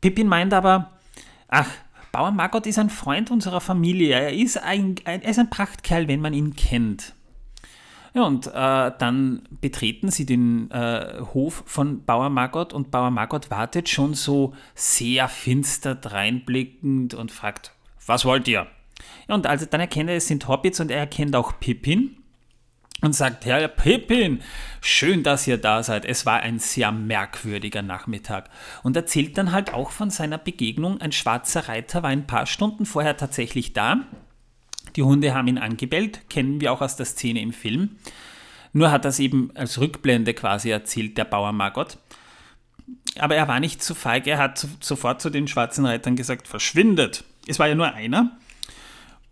Pippin 0.00 0.28
meint 0.28 0.54
aber, 0.54 0.92
ach, 1.48 1.70
Bauer 2.18 2.32
Margot 2.32 2.66
ist 2.66 2.80
ein 2.80 2.90
Freund 2.90 3.30
unserer 3.30 3.60
Familie. 3.60 4.16
Er 4.16 4.32
ist 4.32 4.60
ein, 4.60 4.96
ein, 5.04 5.22
er 5.22 5.30
ist 5.30 5.38
ein 5.38 5.50
Prachtkerl, 5.50 6.08
wenn 6.08 6.20
man 6.20 6.32
ihn 6.34 6.56
kennt. 6.56 7.14
Ja, 8.12 8.24
und 8.24 8.48
äh, 8.48 8.50
dann 8.98 9.42
betreten 9.60 10.10
sie 10.10 10.26
den 10.26 10.68
äh, 10.72 11.20
Hof 11.32 11.62
von 11.64 12.04
Bauer 12.04 12.28
Margot 12.28 12.72
und 12.72 12.90
Bauer 12.90 13.12
Margot 13.12 13.52
wartet 13.52 13.88
schon 13.88 14.14
so 14.14 14.52
sehr 14.74 15.28
finster 15.28 15.94
dreinblickend 15.94 17.14
und 17.14 17.30
fragt, 17.30 17.72
was 18.04 18.24
wollt 18.24 18.48
ihr? 18.48 18.66
Ja, 19.28 19.36
und 19.36 19.46
also 19.46 19.66
dann 19.66 19.80
erkennt 19.80 20.10
er, 20.10 20.16
es 20.16 20.26
sind 20.26 20.48
Hobbits 20.48 20.80
und 20.80 20.90
er 20.90 20.98
erkennt 20.98 21.36
auch 21.36 21.60
Pippin 21.60 22.16
und 23.00 23.14
sagt, 23.14 23.44
Herr 23.46 23.68
Pippin, 23.68 24.40
schön, 24.80 25.22
dass 25.22 25.46
ihr 25.46 25.58
da 25.58 25.82
seid. 25.82 26.04
Es 26.04 26.26
war 26.26 26.40
ein 26.40 26.58
sehr 26.58 26.90
merkwürdiger 26.92 27.82
Nachmittag. 27.82 28.50
Und 28.82 28.96
erzählt 28.96 29.38
dann 29.38 29.52
halt 29.52 29.72
auch 29.72 29.90
von 29.90 30.10
seiner 30.10 30.38
Begegnung. 30.38 31.00
Ein 31.00 31.12
schwarzer 31.12 31.68
Reiter 31.68 32.02
war 32.02 32.10
ein 32.10 32.26
paar 32.26 32.46
Stunden 32.46 32.86
vorher 32.86 33.16
tatsächlich 33.16 33.72
da 33.72 34.04
die 34.96 35.02
Hunde 35.02 35.34
haben 35.34 35.48
ihn 35.48 35.58
angebellt, 35.58 36.28
kennen 36.28 36.60
wir 36.60 36.72
auch 36.72 36.80
aus 36.80 36.96
der 36.96 37.06
Szene 37.06 37.40
im 37.40 37.52
Film. 37.52 37.96
Nur 38.72 38.90
hat 38.90 39.04
das 39.04 39.18
eben 39.18 39.50
als 39.54 39.78
Rückblende 39.78 40.34
quasi 40.34 40.70
erzählt, 40.70 41.16
der 41.16 41.24
Bauer 41.24 41.52
Margot. 41.52 41.98
Aber 43.18 43.34
er 43.34 43.48
war 43.48 43.60
nicht 43.60 43.82
zu 43.82 43.94
feig, 43.94 44.26
er 44.26 44.38
hat 44.38 44.66
sofort 44.80 45.20
zu 45.20 45.30
den 45.30 45.48
schwarzen 45.48 45.86
Reitern 45.86 46.16
gesagt, 46.16 46.48
verschwindet. 46.48 47.24
Es 47.46 47.58
war 47.58 47.68
ja 47.68 47.74
nur 47.74 47.92
einer. 47.92 48.36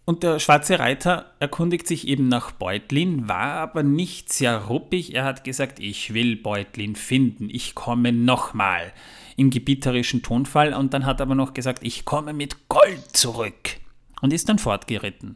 Und 0.06 0.22
der 0.22 0.38
schwarze 0.38 0.78
Reiter 0.78 1.32
erkundigt 1.40 1.88
sich 1.88 2.06
eben 2.06 2.28
nach 2.28 2.52
Beutlin, 2.52 3.28
war 3.28 3.54
aber 3.54 3.82
nicht 3.82 4.32
sehr 4.32 4.56
ruppig. 4.66 5.16
Er 5.16 5.24
hat 5.24 5.42
gesagt, 5.42 5.80
ich 5.80 6.14
will 6.14 6.36
Beutlin 6.36 6.94
finden, 6.94 7.50
ich 7.50 7.74
komme 7.74 8.12
nochmal 8.12 8.92
im 9.36 9.50
gebieterischen 9.50 10.22
Tonfall 10.22 10.74
und 10.74 10.94
dann 10.94 11.04
hat 11.06 11.20
er 11.20 11.24
aber 11.24 11.34
noch 11.34 11.54
gesagt, 11.54 11.80
ich 11.82 12.04
komme 12.04 12.32
mit 12.32 12.68
Gold 12.68 13.16
zurück 13.16 13.78
und 14.22 14.32
ist 14.32 14.48
dann 14.48 14.60
fortgeritten. 14.60 15.34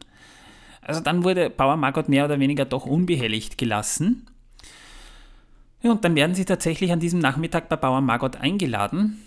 Also 0.81 1.01
dann 1.01 1.25
wurde 1.25 1.49
Bauer 1.49 1.75
Margot 1.75 2.07
mehr 2.07 2.23
oder 2.23 2.39
weniger 2.39 2.63
doch 2.63 2.85
unbehelligt 2.85 3.57
gelassen. 3.57 4.25
Ja, 5.81 5.91
und 5.91 6.05
dann 6.05 6.15
werden 6.15 6.33
sie 6.33 6.45
tatsächlich 6.45 6.93
an 6.93 7.01
diesem 7.01 7.19
Nachmittag 7.19 7.67
bei 7.67 7.75
Bauer 7.75 7.99
Margot 7.99 8.37
eingeladen. 8.37 9.21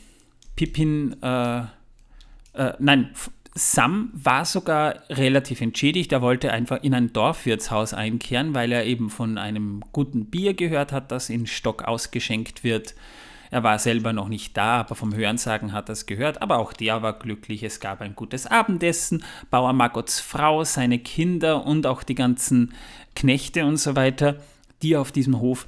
Pippin, 0.57 1.23
äh, 1.23 1.59
äh, 2.55 2.73
nein, 2.79 3.11
Sam 3.57 4.11
war 4.13 4.45
sogar 4.45 4.97
relativ 5.09 5.61
entschädigt. 5.61 6.11
Er 6.13 6.23
wollte 6.23 6.53
einfach 6.53 6.83
in 6.83 6.93
ein 6.93 7.13
Dorfwirtshaus 7.13 7.95
einkehren, 7.95 8.53
weil 8.53 8.73
er 8.73 8.85
eben 8.85 9.11
von 9.11 9.39
einem 9.39 9.83
guten 9.93 10.27
Bier 10.27 10.55
gehört 10.55 10.91
hat, 10.91 11.13
das 11.13 11.31
in 11.31 11.47
Stock 11.47 11.85
ausgeschenkt 11.85 12.65
wird. 12.65 12.95
Er 13.53 13.63
war 13.63 13.79
selber 13.79 14.13
noch 14.13 14.29
nicht 14.29 14.57
da, 14.57 14.81
aber 14.81 14.97
vom 14.97 15.15
Hörensagen 15.15 15.73
hat 15.73 15.89
er 15.89 15.93
es 15.93 16.07
gehört. 16.07 16.43
Aber 16.43 16.59
auch 16.59 16.73
der 16.73 17.03
war 17.03 17.17
glücklich. 17.17 17.63
Es 17.63 17.79
gab 17.79 18.01
ein 18.01 18.17
gutes 18.17 18.49
Abendessen. 18.49 19.23
Bauer 19.51 19.73
Margots 19.73 20.19
Frau, 20.19 20.65
seine 20.65 20.99
Kinder 20.99 21.65
und 21.65 21.87
auch 21.87 22.03
die 22.03 22.17
ganzen 22.17 22.75
Knechte 23.15 23.65
und 23.65 23.77
so 23.77 23.95
weiter, 23.95 24.39
die 24.83 24.97
auf 24.97 25.13
diesem 25.13 25.39
Hof 25.39 25.67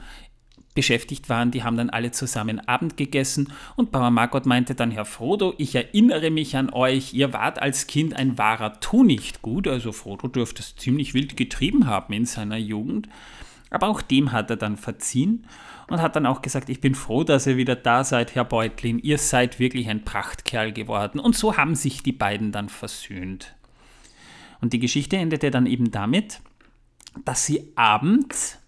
beschäftigt 0.76 1.28
waren, 1.28 1.50
die 1.50 1.64
haben 1.64 1.76
dann 1.76 1.90
alle 1.90 2.12
zusammen 2.12 2.60
Abend 2.68 2.96
gegessen 2.96 3.52
und 3.74 3.90
Bauer 3.90 4.12
Margot 4.12 4.46
meinte 4.46 4.76
dann, 4.76 4.92
Herr 4.92 5.04
Frodo, 5.04 5.54
ich 5.58 5.74
erinnere 5.74 6.30
mich 6.30 6.56
an 6.56 6.70
euch, 6.70 7.12
ihr 7.14 7.32
wart 7.32 7.60
als 7.60 7.88
Kind 7.88 8.14
ein 8.14 8.38
wahrer 8.38 8.78
Tunichtgut, 8.78 9.66
also 9.66 9.90
Frodo 9.90 10.28
dürfte 10.28 10.62
es 10.62 10.76
ziemlich 10.76 11.14
wild 11.14 11.36
getrieben 11.36 11.86
haben 11.86 12.12
in 12.12 12.26
seiner 12.26 12.58
Jugend, 12.58 13.08
aber 13.70 13.88
auch 13.88 14.02
dem 14.02 14.30
hat 14.30 14.50
er 14.50 14.56
dann 14.56 14.76
verziehen 14.76 15.46
und 15.88 16.00
hat 16.00 16.16
dann 16.16 16.26
auch 16.26 16.42
gesagt, 16.42 16.68
ich 16.68 16.80
bin 16.80 16.94
froh, 16.94 17.24
dass 17.24 17.46
ihr 17.46 17.56
wieder 17.56 17.76
da 17.76 18.04
seid, 18.04 18.34
Herr 18.34 18.44
Beutlin, 18.44 18.98
ihr 18.98 19.18
seid 19.18 19.58
wirklich 19.58 19.88
ein 19.88 20.04
Prachtkerl 20.04 20.72
geworden. 20.72 21.18
Und 21.20 21.36
so 21.36 21.56
haben 21.56 21.74
sich 21.74 22.02
die 22.02 22.12
beiden 22.12 22.52
dann 22.52 22.68
versöhnt. 22.68 23.54
Und 24.60 24.72
die 24.72 24.78
Geschichte 24.78 25.16
endete 25.16 25.50
dann 25.50 25.66
eben 25.66 25.90
damit, 25.90 26.40
dass 27.24 27.46
sie 27.46 27.72
abends 27.76 28.58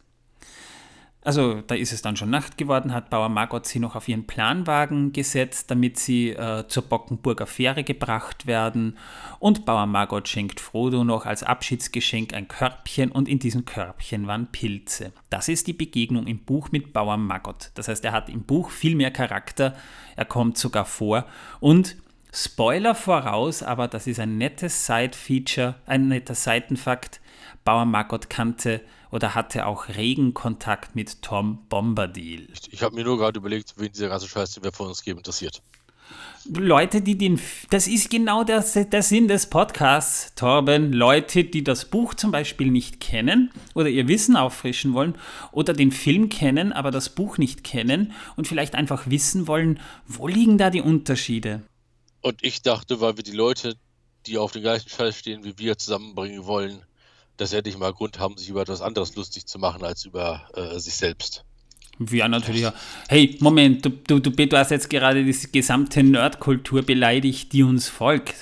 also 1.28 1.60
da 1.60 1.74
ist 1.74 1.92
es 1.92 2.00
dann 2.00 2.16
schon 2.16 2.30
Nacht 2.30 2.56
geworden, 2.56 2.94
hat 2.94 3.10
Bauer 3.10 3.28
Margot 3.28 3.66
sie 3.66 3.80
noch 3.80 3.96
auf 3.96 4.08
ihren 4.08 4.26
Planwagen 4.26 5.12
gesetzt, 5.12 5.70
damit 5.70 5.98
sie 5.98 6.30
äh, 6.30 6.66
zur 6.68 6.84
Bockenburger 6.84 7.46
Fähre 7.46 7.84
gebracht 7.84 8.46
werden. 8.46 8.96
Und 9.38 9.66
Bauer 9.66 9.84
Margot 9.84 10.26
schenkt 10.26 10.58
Frodo 10.58 11.04
noch 11.04 11.26
als 11.26 11.42
Abschiedsgeschenk 11.42 12.32
ein 12.32 12.48
Körbchen 12.48 13.12
und 13.12 13.28
in 13.28 13.40
diesem 13.40 13.66
Körbchen 13.66 14.26
waren 14.26 14.46
Pilze. 14.46 15.12
Das 15.28 15.48
ist 15.48 15.66
die 15.66 15.74
Begegnung 15.74 16.26
im 16.26 16.38
Buch 16.38 16.72
mit 16.72 16.94
Bauer 16.94 17.18
Margot. 17.18 17.72
Das 17.74 17.88
heißt, 17.88 18.06
er 18.06 18.12
hat 18.12 18.30
im 18.30 18.44
Buch 18.44 18.70
viel 18.70 18.96
mehr 18.96 19.10
Charakter, 19.10 19.76
er 20.16 20.24
kommt 20.24 20.56
sogar 20.56 20.86
vor 20.86 21.26
und 21.60 21.98
Spoiler 22.32 22.94
voraus, 22.94 23.62
aber 23.62 23.86
das 23.86 24.06
ist 24.06 24.20
ein 24.20 24.38
nettes 24.38 24.86
Side-Feature, 24.86 25.74
ein 25.84 26.08
netter 26.08 26.34
Seitenfakt. 26.34 27.20
Bauer 27.64 27.84
Margot 27.84 28.30
kannte 28.30 28.80
oder 29.11 29.35
hatte 29.35 29.66
auch 29.66 29.88
regen 29.88 30.35
Kontakt 30.35 30.94
mit 30.94 31.23
Tom 31.23 31.66
Bombadil. 31.68 32.49
Ich, 32.53 32.73
ich 32.73 32.83
habe 32.83 32.94
mir 32.94 33.05
nur 33.05 33.18
gerade 33.18 33.38
überlegt, 33.38 33.75
wen 33.77 33.92
dieser 33.92 34.09
ganze 34.09 34.29
Scheiß, 34.29 34.55
den 34.55 34.64
wir 34.64 34.73
von 34.73 34.88
uns 34.88 35.03
geben, 35.03 35.18
interessiert. 35.18 35.62
Leute, 36.47 37.03
die 37.03 37.18
den, 37.18 37.40
das 37.71 37.87
ist 37.87 38.11
genau 38.11 38.42
der, 38.42 38.61
der 38.62 39.03
Sinn 39.03 39.29
des 39.29 39.51
Podcasts, 39.51 40.35
Torben. 40.35 40.92
Leute, 40.92 41.44
die 41.44 41.62
das 41.62 41.85
Buch 41.85 42.14
zum 42.14 42.31
Beispiel 42.31 42.71
nicht 42.71 43.01
kennen 43.01 43.51
oder 43.75 43.88
ihr 43.88 44.09
Wissen 44.09 44.37
auffrischen 44.37 44.94
wollen 44.94 45.14
oder 45.53 45.75
den 45.75 45.92
Film 45.92 46.31
kennen, 46.31 46.73
aber 46.73 46.90
das 46.90 47.11
Buch 47.11 47.37
nicht 47.37 47.64
kennen 47.64 48.12
und 48.37 48.47
vielleicht 48.47 48.75
einfach 48.75 49.11
wissen 49.11 49.47
wollen, 49.47 49.81
wo 50.07 50.27
liegen 50.27 50.57
da 50.57 50.71
die 50.71 50.81
Unterschiede? 50.81 51.62
Und 52.23 52.42
ich 52.42 52.62
dachte, 52.62 53.01
weil 53.01 53.16
wir 53.16 53.25
die 53.25 53.33
Leute, 53.33 53.77
die 54.27 54.38
auf 54.38 54.53
den 54.53 54.62
gleichen 54.62 54.88
Scheiß 54.88 55.18
stehen 55.18 55.44
wie 55.44 55.59
wir, 55.59 55.77
zusammenbringen 55.77 56.47
wollen, 56.47 56.83
dass 57.38 57.51
sie 57.51 57.57
endlich 57.57 57.79
mal 57.79 57.92
Grund 57.92 58.18
haben, 58.18 58.37
sich 58.37 58.51
über 58.51 58.62
etwas 58.62 58.83
anderes 58.83 59.16
lustig 59.16 59.46
zu 59.46 59.59
machen 59.59 59.83
als 59.83 60.05
über 60.05 60.48
äh, 60.55 60.79
sich 60.79 60.94
selbst. 60.94 61.44
Ja, 62.11 62.29
natürlich. 62.29 62.62
Ja. 62.62 62.74
Hey, 63.09 63.37
Moment, 63.40 63.85
du, 63.85 63.90
du, 63.90 64.20
du, 64.20 64.31
du 64.31 64.57
hast 64.57 64.70
jetzt 64.70 64.90
gerade 64.90 65.24
die 65.24 65.53
gesamte 65.53 66.03
Nerdkultur 66.03 66.83
beleidigt, 66.83 67.53
die 67.53 67.62
uns 67.62 67.88
folgt. 67.88 68.35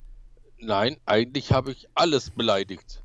Nein, 0.59 0.97
eigentlich 1.07 1.53
habe 1.53 1.73
ich 1.73 1.87
alles 1.95 2.31
beleidigt 2.31 3.03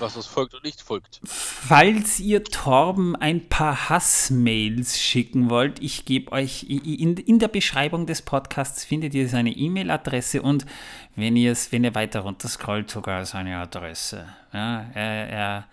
was 0.00 0.16
uns 0.16 0.26
folgt 0.26 0.54
und 0.54 0.64
nicht 0.64 0.80
folgt. 0.80 1.20
Falls 1.24 2.20
ihr 2.20 2.44
Torben 2.44 3.16
ein 3.16 3.48
paar 3.48 3.88
Hassmails 3.88 5.00
schicken 5.00 5.50
wollt, 5.50 5.82
ich 5.82 6.04
gebe 6.04 6.32
euch 6.32 6.64
in, 6.68 7.16
in 7.16 7.38
der 7.38 7.48
Beschreibung 7.48 8.06
des 8.06 8.22
Podcasts 8.22 8.84
findet 8.84 9.14
ihr 9.14 9.28
seine 9.28 9.50
E-Mail-Adresse 9.50 10.42
und 10.42 10.66
wenn 11.16 11.36
ihr 11.36 11.52
es, 11.52 11.72
wenn 11.72 11.84
ihr 11.84 11.94
weiter 11.94 12.20
runter 12.20 12.48
scrollt, 12.48 12.90
sogar 12.90 13.24
seine 13.26 13.58
Adresse. 13.58 14.26
Ja, 14.52 14.86
er, 14.94 15.28
er, 15.28 15.66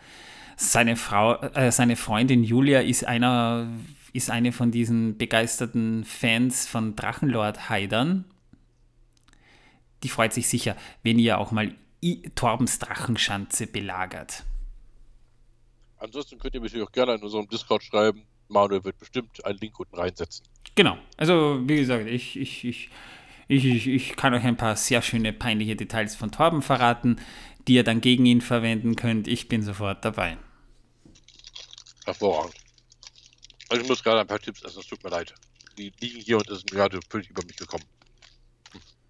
seine 0.56 0.96
Frau, 0.96 1.36
äh, 1.36 1.72
seine 1.72 1.96
Freundin 1.96 2.44
Julia 2.44 2.82
ist 2.82 3.06
einer, 3.06 3.68
ist 4.14 4.32
eine 4.32 4.52
von 4.52 4.72
diesen 4.72 5.18
begeisterten 5.18 6.04
Fans 6.04 6.68
von 6.68 6.96
Drachenlord 6.96 7.70
Heidern. 7.70 8.26
Die 10.04 10.10
freut 10.10 10.34
sich 10.34 10.48
sicher, 10.48 10.76
wenn 11.04 11.20
ihr 11.20 11.38
auch 11.38 11.52
mal 11.52 11.74
Torbens 12.36 12.80
Drachenschanze 12.80 13.68
belagert. 13.68 14.46
Ansonsten 15.98 16.38
könnt 16.38 16.54
ihr 16.54 16.62
mich 16.62 16.80
auch 16.82 16.92
gerne 16.92 17.16
in 17.16 17.24
unserem 17.24 17.48
Discord 17.48 17.84
schreiben. 17.84 18.28
Manuel 18.50 18.84
wird 18.84 18.98
bestimmt 18.98 19.44
einen 19.44 19.58
Link 19.58 19.80
unten 19.80 19.96
reinsetzen. 19.96 20.46
Genau. 20.76 20.98
Also, 21.18 21.60
wie 21.68 21.78
gesagt, 21.78 22.08
ich, 22.08 22.38
ich, 22.38 22.64
ich, 22.66 22.90
ich, 23.48 23.88
ich 23.88 24.16
kann 24.16 24.34
euch 24.34 24.44
ein 24.44 24.58
paar 24.58 24.76
sehr 24.76 25.02
schöne, 25.02 25.34
peinliche 25.34 25.76
Details 25.76 26.16
von 26.16 26.32
Torben 26.32 26.62
verraten, 26.62 27.20
die 27.68 27.74
ihr 27.74 27.84
dann 27.84 28.00
gegen 28.00 28.26
ihn 28.26 28.42
verwenden 28.42 28.96
könnt. 28.96 29.28
Ich 29.28 29.48
bin 29.50 29.64
sofort 29.64 30.06
dabei. 30.06 30.38
Hervorragend. 32.06 32.56
Also 33.70 33.82
ich 33.82 33.90
muss 33.90 34.04
gerade 34.04 34.22
ein 34.22 34.28
paar 34.28 34.40
Tipps 34.40 34.64
essen, 34.64 34.80
es 34.80 34.88
tut 34.88 35.04
mir 35.04 35.10
leid. 35.10 35.34
Die 35.78 35.92
liegen 36.00 36.22
hier 36.22 36.38
und 36.38 36.48
sind 36.48 36.72
gerade 36.72 37.00
völlig 37.10 37.30
über 37.30 37.44
mich 37.46 37.58
gekommen. 37.58 37.84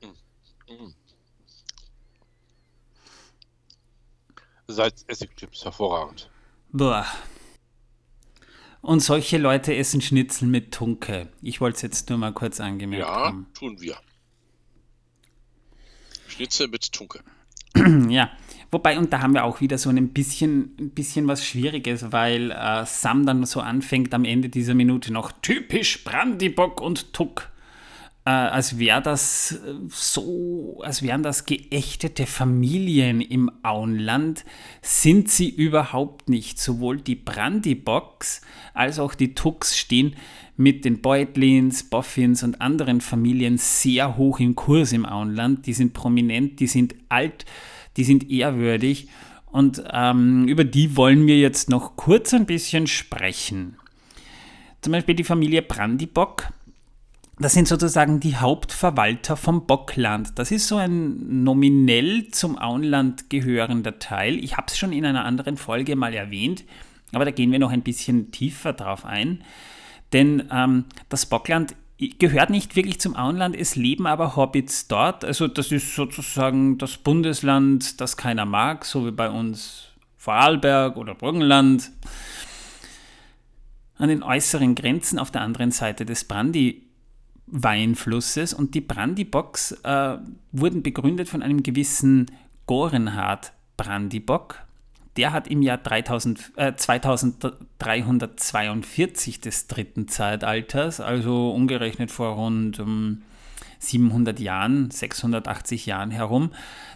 Mm, 0.01 0.05
mm, 0.05 0.85
mm. 0.85 0.93
Salz-Essig-Chips, 4.67 5.65
hervorragend. 5.65 6.29
Boah. 6.71 7.05
Und 8.81 9.01
solche 9.01 9.37
Leute 9.37 9.75
essen 9.75 10.01
Schnitzel 10.01 10.47
mit 10.47 10.73
Tunke. 10.73 11.29
Ich 11.41 11.61
wollte 11.61 11.77
es 11.77 11.81
jetzt 11.81 12.09
nur 12.09 12.19
mal 12.19 12.33
kurz 12.33 12.59
angemerkt 12.59 13.05
ja, 13.05 13.13
haben. 13.13 13.47
Ja, 13.47 13.59
tun 13.59 13.81
wir. 13.81 13.97
Schnitzel 16.27 16.67
mit 16.67 16.91
Tunke. 16.91 17.21
ja, 18.09 18.31
wobei, 18.71 18.97
und 18.97 19.11
da 19.11 19.21
haben 19.21 19.33
wir 19.33 19.43
auch 19.43 19.61
wieder 19.61 19.77
so 19.77 19.89
ein 19.89 20.09
bisschen, 20.09 20.75
ein 20.79 20.89
bisschen 20.91 21.27
was 21.27 21.45
Schwieriges, 21.45 22.11
weil 22.11 22.51
äh, 22.51 22.85
Sam 22.85 23.25
dann 23.25 23.45
so 23.45 23.61
anfängt 23.61 24.13
am 24.13 24.25
Ende 24.25 24.49
dieser 24.49 24.73
Minute 24.73 25.11
noch 25.11 25.31
typisch 25.31 26.03
Brandybock 26.03 26.81
und 26.81 27.13
Tuck 27.13 27.49
äh, 28.27 28.29
als 28.29 28.77
wäre 28.77 29.01
das 29.01 29.53
äh, 29.53 29.73
so, 29.87 30.81
als 30.83 31.01
wären 31.01 31.23
das 31.23 31.45
geächtete 31.45 32.25
Familien 32.25 33.21
im 33.21 33.49
Auenland, 33.63 34.43
sind 34.81 35.29
sie 35.29 35.49
überhaupt 35.49 36.27
nicht. 36.27 36.59
Sowohl 36.59 36.97
die 36.99 37.15
Brandybox 37.15 38.41
als 38.73 38.99
auch 38.99 39.15
die 39.15 39.33
Tux 39.33 39.77
stehen 39.77 40.17
mit 40.57 40.83
den 40.83 40.99
Beutlins, 41.01 41.83
Boffins 41.83 42.43
und 42.43 42.59
anderen 42.59 42.99
Familien 42.99 43.57
sehr 43.57 44.17
hoch 44.17 44.41
im 44.41 44.55
Kurs 44.55 44.91
im 44.91 45.05
Auenland. 45.05 45.65
Die 45.65 45.73
sind 45.73 45.93
prominent, 45.93 46.59
die 46.59 46.67
sind 46.67 46.95
alt, 47.07 47.45
die 47.95 48.03
sind 48.03 48.29
ehrwürdig 48.29 49.07
und 49.45 49.81
ähm, 49.93 50.49
über 50.49 50.65
die 50.65 50.97
wollen 50.97 51.27
wir 51.27 51.39
jetzt 51.39 51.69
noch 51.69 51.95
kurz 51.95 52.33
ein 52.33 52.45
bisschen 52.45 52.87
sprechen. 52.87 53.77
Zum 54.81 54.91
Beispiel 54.91 55.15
die 55.15 55.23
Familie 55.23 55.61
Brandybock 55.61 56.51
das 57.39 57.53
sind 57.53 57.67
sozusagen 57.67 58.19
die 58.19 58.35
Hauptverwalter 58.35 59.37
vom 59.37 59.67
Bockland. 59.67 60.39
Das 60.39 60.49
ist 60.49 60.67
so 60.67 60.77
ein 60.77 61.43
nominell 61.43 62.29
zum 62.29 62.57
Auenland 62.57 63.29
gehörender 63.29 63.99
Teil. 63.99 64.43
Ich 64.43 64.57
habe 64.57 64.67
es 64.67 64.77
schon 64.77 64.91
in 64.91 65.05
einer 65.05 65.23
anderen 65.23 65.55
Folge 65.55 65.95
mal 65.95 66.13
erwähnt, 66.13 66.63
aber 67.13 67.25
da 67.25 67.31
gehen 67.31 67.51
wir 67.51 67.59
noch 67.59 67.71
ein 67.71 67.83
bisschen 67.83 68.31
tiefer 68.31 68.73
drauf 68.73 69.05
ein. 69.05 69.43
Denn 70.13 70.47
ähm, 70.51 70.85
das 71.09 71.27
Bockland 71.27 71.75
gehört 72.17 72.49
nicht 72.49 72.75
wirklich 72.75 72.99
zum 72.99 73.15
Auenland, 73.15 73.55
es 73.55 73.75
leben 73.75 74.07
aber 74.07 74.35
Hobbits 74.35 74.87
dort. 74.87 75.23
Also 75.23 75.47
das 75.47 75.71
ist 75.71 75.93
sozusagen 75.93 76.79
das 76.79 76.97
Bundesland, 76.97 78.01
das 78.01 78.17
keiner 78.17 78.45
mag, 78.45 78.83
so 78.83 79.05
wie 79.05 79.11
bei 79.11 79.29
uns 79.29 79.89
Vorarlberg 80.17 80.97
oder 80.97 81.13
Burgenland. 81.13 81.91
An 83.99 84.09
den 84.09 84.23
äußeren 84.23 84.73
Grenzen 84.73 85.19
auf 85.19 85.29
der 85.29 85.41
anderen 85.41 85.71
Seite 85.71 86.05
des 86.05 86.23
Brandi 86.23 86.86
Weinflusses 87.47 88.53
und 88.53 88.75
die 88.75 88.81
Brandybox 88.81 89.71
äh, 89.83 90.17
wurden 90.51 90.83
begründet 90.83 91.29
von 91.29 91.41
einem 91.41 91.63
gewissen 91.63 92.27
Gorenhard 92.65 93.53
Brandybock. 93.77 94.59
Der 95.15 95.31
hat 95.33 95.47
im 95.47 95.61
Jahr 95.61 95.77
3000, 95.77 96.51
äh, 96.57 96.75
2342 96.75 99.39
des 99.41 99.67
dritten 99.67 100.07
Zeitalters, 100.07 100.99
also 100.99 101.51
umgerechnet 101.51 102.09
vor 102.11 102.35
rund 102.35 102.79
um 102.79 103.21
700 103.79 104.39
Jahren, 104.39 104.91
680 104.91 105.85
Jahren 105.85 106.11
herum, 106.11 106.51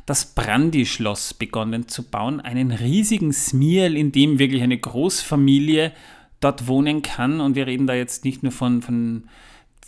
das 0.05 0.25
Brandy-Schloss 0.25 1.35
begonnen 1.35 1.87
zu 1.87 2.03
bauen. 2.03 2.41
Einen 2.41 2.71
riesigen 2.71 3.33
Smiel, 3.33 3.95
in 3.95 4.11
dem 4.11 4.39
wirklich 4.39 4.63
eine 4.63 4.77
Großfamilie 4.77 5.91
dort 6.39 6.67
wohnen 6.67 7.01
kann. 7.01 7.39
Und 7.39 7.55
wir 7.55 7.67
reden 7.67 7.87
da 7.87 7.93
jetzt 7.93 8.25
nicht 8.25 8.43
nur 8.43 8.51
von, 8.51 8.81
von 8.81 9.29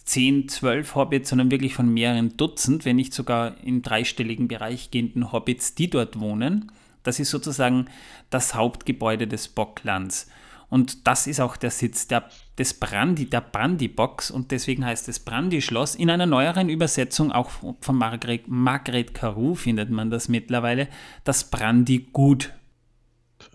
10, 0.06 0.50
12 0.50 0.96
Hobbits, 0.96 1.30
sondern 1.30 1.52
wirklich 1.52 1.76
von 1.76 1.92
mehreren 1.94 2.36
Dutzend, 2.36 2.86
wenn 2.86 2.98
nicht 2.98 3.14
sogar 3.14 3.58
im 3.64 3.82
dreistelligen 3.82 4.48
Bereich 4.48 4.92
gehenden 4.92 5.32
Hobbits, 5.32 5.76
die 5.76 5.90
dort 5.90 6.20
wohnen. 6.20 6.72
Das 7.04 7.20
ist 7.20 7.30
sozusagen 7.30 7.88
das 8.30 8.56
Hauptgebäude 8.56 9.28
des 9.28 9.48
Bocklands. 9.48 10.28
Und 10.70 11.06
das 11.06 11.28
ist 11.28 11.40
auch 11.40 11.56
der 11.56 11.70
Sitz 11.70 12.08
der, 12.08 12.28
des 12.58 12.74
Brandy, 12.74 13.30
der 13.30 13.42
Brandybox 13.42 14.32
und 14.32 14.50
deswegen 14.50 14.84
heißt 14.84 15.08
es 15.08 15.20
Brandy-Schloss. 15.20 15.94
In 15.94 16.10
einer 16.10 16.26
neueren 16.26 16.68
Übersetzung, 16.68 17.32
auch 17.32 17.52
von 17.80 17.96
Margret, 17.96 18.48
Margret 18.48 19.14
Caroux 19.14 19.54
findet 19.54 19.92
man 19.92 20.10
das 20.10 20.30
mittlerweile, 20.30 20.88
das 21.26 21.52
Brandy-Gut. 21.52 22.54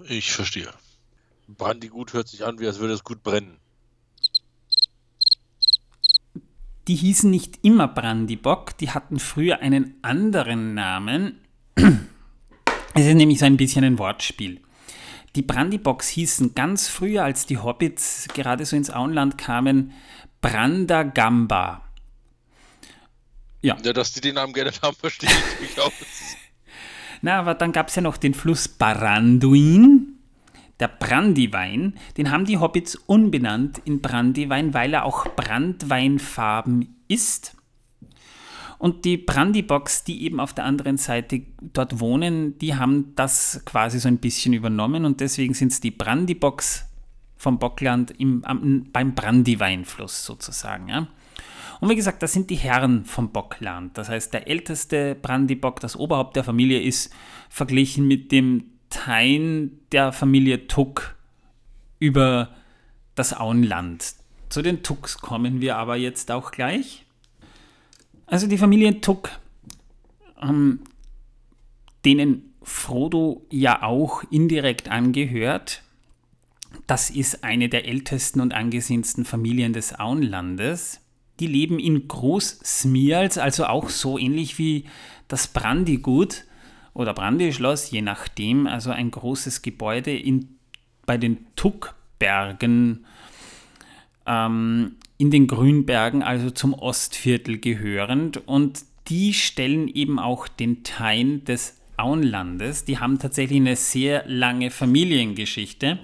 Ich 0.08 0.32
verstehe. 0.32 0.68
Brandy-Gut 1.48 2.12
hört 2.12 2.28
sich 2.28 2.44
an, 2.44 2.60
wie 2.60 2.66
als 2.66 2.78
würde 2.78 2.94
es 2.94 3.02
gut 3.02 3.22
brennen. 3.24 3.58
Die 6.88 6.94
hießen 6.94 7.30
nicht 7.30 7.58
immer 7.62 7.86
Brandybock, 7.86 8.76
die 8.78 8.90
hatten 8.90 9.18
früher 9.18 9.60
einen 9.60 9.94
anderen 10.02 10.74
Namen. 10.74 11.40
Es 12.94 13.06
ist 13.06 13.14
nämlich 13.14 13.38
so 13.38 13.44
ein 13.44 13.58
bisschen 13.58 13.84
ein 13.84 13.98
Wortspiel. 13.98 14.60
Die 15.36 15.42
Brandybox 15.42 16.08
hießen 16.08 16.54
ganz 16.56 16.88
früher, 16.88 17.22
als 17.22 17.46
die 17.46 17.58
Hobbits 17.58 18.26
gerade 18.34 18.64
so 18.64 18.74
ins 18.74 18.90
Auenland 18.90 19.38
kamen, 19.38 19.92
Brandagamba. 20.40 21.82
Ja. 23.60 23.76
ja, 23.84 23.92
dass 23.92 24.12
die 24.12 24.20
den 24.20 24.34
Namen 24.34 24.52
geändert 24.52 24.80
haben, 24.82 24.96
verstehe 25.00 25.30
ich 25.30 25.74
durchaus. 25.74 25.92
Na, 27.20 27.38
aber 27.38 27.54
dann 27.54 27.70
gab 27.70 27.88
es 27.88 27.94
ja 27.94 28.02
noch 28.02 28.16
den 28.16 28.34
Fluss 28.34 28.66
Baranduin, 28.66 30.07
der 30.80 30.88
Brandywein. 30.88 31.94
Den 32.16 32.30
haben 32.30 32.44
die 32.44 32.58
Hobbits 32.58 32.94
unbenannt 32.94 33.78
in 33.84 34.00
Brandywein, 34.00 34.74
weil 34.74 34.94
er 34.94 35.04
auch 35.04 35.26
Brandweinfarben 35.34 36.96
ist. 37.08 37.56
Und 38.78 39.04
die 39.04 39.16
Brandybox, 39.16 40.04
die 40.04 40.22
eben 40.22 40.38
auf 40.38 40.54
der 40.54 40.64
anderen 40.64 40.98
Seite 40.98 41.42
dort 41.60 41.98
wohnen, 41.98 42.58
die 42.58 42.76
haben 42.76 43.12
das 43.16 43.62
quasi 43.64 43.98
so 43.98 44.06
ein 44.06 44.18
bisschen 44.18 44.52
übernommen 44.52 45.04
und 45.04 45.20
deswegen 45.20 45.52
sind 45.52 45.72
es 45.72 45.80
die 45.80 45.90
Brandybox 45.90 46.86
vom 47.36 47.58
Bockland 47.58 48.12
im, 48.12 48.44
am, 48.44 48.86
beim 48.92 49.14
Brandyweinfluss 49.14 50.24
sozusagen. 50.24 50.88
Ja. 50.88 51.08
Und 51.80 51.88
wie 51.88 51.96
gesagt, 51.96 52.22
das 52.22 52.32
sind 52.32 52.50
die 52.50 52.56
Herren 52.56 53.04
vom 53.04 53.30
Bockland. 53.30 53.96
Das 53.98 54.08
heißt, 54.08 54.32
der 54.32 54.48
älteste 54.48 55.16
Brandybock, 55.16 55.80
das 55.80 55.96
Oberhaupt 55.96 56.36
der 56.36 56.44
Familie, 56.44 56.80
ist 56.80 57.12
verglichen 57.48 58.06
mit 58.06 58.30
dem 58.30 58.77
Tein 58.90 59.78
der 59.92 60.12
Familie 60.12 60.66
Tuck 60.66 61.16
über 61.98 62.54
das 63.14 63.38
Auenland. 63.38 64.14
Zu 64.48 64.62
den 64.62 64.82
Tucks 64.82 65.18
kommen 65.18 65.60
wir 65.60 65.76
aber 65.76 65.96
jetzt 65.96 66.30
auch 66.30 66.50
gleich. 66.50 67.04
Also 68.26 68.46
die 68.46 68.58
Familie 68.58 69.00
Tuck, 69.00 69.30
ähm, 70.40 70.80
denen 72.04 72.54
Frodo 72.62 73.46
ja 73.50 73.82
auch 73.82 74.22
indirekt 74.30 74.88
angehört, 74.90 75.82
das 76.86 77.10
ist 77.10 77.44
eine 77.44 77.68
der 77.68 77.86
ältesten 77.86 78.40
und 78.40 78.52
angesehensten 78.52 79.24
Familien 79.24 79.72
des 79.72 79.98
Auenlandes. 79.98 81.00
Die 81.40 81.46
leben 81.46 81.78
in 81.78 82.08
Groß 82.08 82.60
Smials, 82.64 83.38
also 83.38 83.66
auch 83.66 83.88
so 83.88 84.18
ähnlich 84.18 84.58
wie 84.58 84.84
das 85.28 85.48
Brandygut 85.48 86.44
oder 86.98 87.14
Brandyschloss, 87.14 87.92
je 87.92 88.02
nachdem, 88.02 88.66
also 88.66 88.90
ein 88.90 89.12
großes 89.12 89.62
Gebäude 89.62 90.14
in, 90.16 90.58
bei 91.06 91.16
den 91.16 91.46
Tuckbergen 91.54 93.06
ähm, 94.26 94.96
in 95.16 95.30
den 95.30 95.46
Grünbergen, 95.46 96.24
also 96.24 96.50
zum 96.50 96.74
Ostviertel 96.74 97.58
gehörend. 97.58 98.48
Und 98.48 98.84
die 99.06 99.32
stellen 99.32 99.86
eben 99.86 100.18
auch 100.18 100.48
den 100.48 100.82
Teil 100.82 101.38
des 101.38 101.80
Auenlandes. 101.96 102.84
Die 102.84 102.98
haben 102.98 103.20
tatsächlich 103.20 103.60
eine 103.60 103.76
sehr 103.76 104.24
lange 104.26 104.72
Familiengeschichte. 104.72 106.00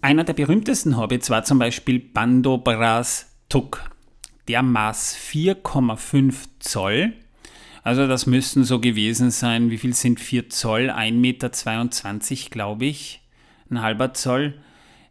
Einer 0.00 0.24
der 0.24 0.32
berühmtesten 0.32 0.96
Hobbits 0.96 1.28
war 1.28 1.44
zum 1.44 1.58
Beispiel 1.58 2.00
Bandobras 2.00 3.36
Tuk. 3.50 3.82
Der 4.48 4.62
maß 4.62 5.14
4,5 5.14 6.34
Zoll. 6.58 7.12
Also 7.82 8.06
das 8.06 8.26
müssten 8.26 8.64
so 8.64 8.78
gewesen 8.78 9.30
sein, 9.30 9.70
wie 9.70 9.78
viel 9.78 9.94
sind 9.94 10.20
4 10.20 10.50
Zoll? 10.50 10.90
1,22 10.90 11.12
Meter, 11.12 12.50
glaube 12.50 12.84
ich. 12.84 13.22
Ein 13.70 13.82
halber 13.82 14.12
Zoll 14.14 14.54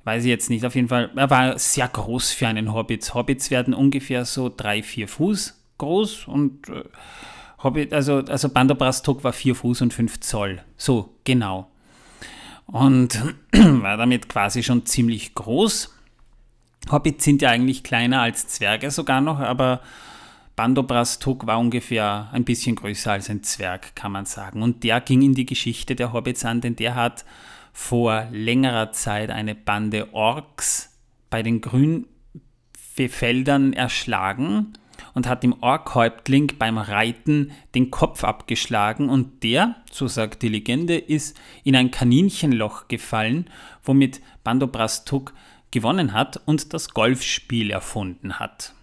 weiß 0.10 0.24
ich 0.24 0.30
jetzt 0.30 0.50
nicht, 0.50 0.66
auf 0.66 0.74
jeden 0.74 0.88
Fall, 0.88 1.12
er 1.16 1.30
war 1.30 1.60
sehr 1.60 1.88
groß 1.88 2.32
für 2.32 2.48
einen 2.48 2.74
Hobbit. 2.74 3.14
Hobbits 3.14 3.52
werden 3.52 3.76
ungefähr 3.76 4.26
so 4.26 4.52
drei, 4.56 4.82
vier 4.82 5.08
Fuß 5.08 5.56
groß 5.78 6.28
und 6.28 6.68
äh, 6.70 6.84
Hobbit, 7.64 7.94
also, 7.94 8.18
also 8.18 8.50
Bandobrastok 8.50 9.24
war 9.24 9.34
vier 9.34 9.56
Fuß 9.56 9.82
und 9.82 9.94
fünf 9.94 10.20
Zoll. 10.20 10.64
So, 10.78 11.14
genau. 11.26 11.70
Und 12.66 13.22
war 13.52 13.98
damit 13.98 14.30
quasi 14.30 14.64
schon 14.64 14.86
ziemlich 14.86 15.36
groß. 15.36 15.94
Hobbits 16.92 17.24
sind 17.24 17.42
ja 17.42 17.50
eigentlich 17.50 17.84
kleiner 17.84 18.22
als 18.22 18.48
Zwerge 18.48 18.92
sogar 18.92 19.22
noch, 19.22 19.40
aber 19.40 19.82
Bandobrastok 20.60 21.48
war 21.48 21.58
ungefähr 21.58 22.28
ein 22.34 22.44
bisschen 22.44 22.76
größer 22.76 23.14
als 23.14 23.30
ein 23.30 23.44
Zwerg, 23.44 23.96
kann 23.96 24.12
man 24.12 24.26
sagen. 24.26 24.62
Und 24.62 24.84
der 24.84 25.00
ging 25.00 25.22
in 25.22 25.34
die 25.34 25.46
Geschichte 25.46 25.96
der 25.96 26.12
Hobbits 26.12 26.44
an, 26.44 26.60
denn 26.60 26.76
der 26.76 26.96
hat 26.96 27.24
vor 27.72 28.28
längerer 28.34 28.92
Zeit 28.92 29.30
eine 29.30 29.56
Bande 29.56 30.14
Orks 30.14 31.00
bei 31.30 31.44
den 31.44 31.62
Grünfeldern 31.62 33.72
erschlagen 33.72 34.74
und 35.14 35.30
hat 35.30 35.44
dem 35.44 35.64
Orkhäuptling 35.64 36.52
beim 36.60 36.78
Reiten 36.78 37.52
den 37.74 37.90
Kopf 37.90 38.26
abgeschlagen 38.26 39.08
und 39.08 39.44
der, 39.44 39.76
so 39.90 40.10
sagt 40.10 40.42
die 40.42 40.50
Legende, 40.50 40.98
ist 40.98 41.40
in 41.64 41.78
ein 41.78 41.90
Kaninchenloch 41.90 42.90
gefallen, 42.90 43.50
womit 43.82 44.20
Bandobras 44.44 45.06
Tuk 45.06 45.34
gewonnen 45.72 46.12
hat 46.12 46.42
und 46.46 46.74
das 46.74 46.90
Golfspiel 46.90 47.72
erfunden 47.72 48.40
hat. 48.40 48.74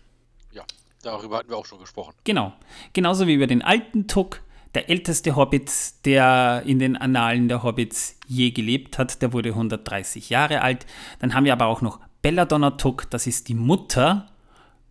Darüber 1.07 1.39
hatten 1.39 1.51
wir 1.51 1.57
auch 1.57 1.67
schon 1.67 1.79
gesprochen. 1.79 2.15
Genau. 2.25 2.53
Genauso 2.93 3.29
wie 3.29 3.35
über 3.35 3.47
den 3.47 3.63
alten 3.63 4.09
Tuk, 4.09 4.43
der 4.75 4.91
älteste 4.91 5.37
Hobbit, 5.37 5.71
der 6.05 6.65
in 6.67 6.81
den 6.81 6.97
Annalen 6.97 7.47
der 7.47 7.63
Hobbits 7.63 8.19
je 8.27 8.51
gelebt 8.51 8.99
hat, 8.99 9.23
der 9.23 9.33
wurde 9.33 9.51
130 9.51 10.31
Jahre 10.31 10.63
alt. 10.63 10.85
Dann 11.21 11.33
haben 11.33 11.45
wir 11.45 11.53
aber 11.53 11.67
auch 11.67 11.81
noch 11.81 12.01
Belladonna 12.23 12.73
Tuck, 12.73 13.09
das 13.09 13.29
ist 13.29 13.47
die 13.47 13.55
Mutter 13.55 14.33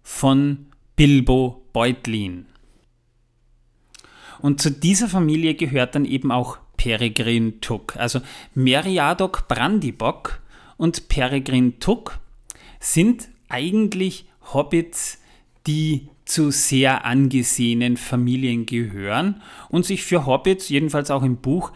von 0.03 0.67
Bilbo 0.95 1.65
Beutlin. 1.73 2.45
Und 4.39 4.61
zu 4.61 4.71
dieser 4.71 5.09
Familie 5.09 5.55
gehört 5.55 5.95
dann 5.95 6.05
eben 6.05 6.31
auch 6.31 6.59
Peregrin 6.77 7.59
Tuck. 7.59 7.97
Also 7.97 8.21
Meriadoc 8.53 9.49
Brandybock 9.49 10.39
und 10.77 11.09
Peregrin 11.09 11.81
Tuck 11.81 12.19
sind 12.79 13.27
eigentlich 13.49 14.29
Hobbits, 14.53 15.19
die 15.67 16.09
zu 16.25 16.51
sehr 16.51 17.05
angesehenen 17.05 17.97
Familien 17.97 18.65
gehören 18.65 19.41
und 19.69 19.85
sich 19.85 20.03
für 20.03 20.25
Hobbits, 20.25 20.69
jedenfalls 20.69 21.11
auch 21.11 21.23
im 21.23 21.37
Buch, 21.37 21.71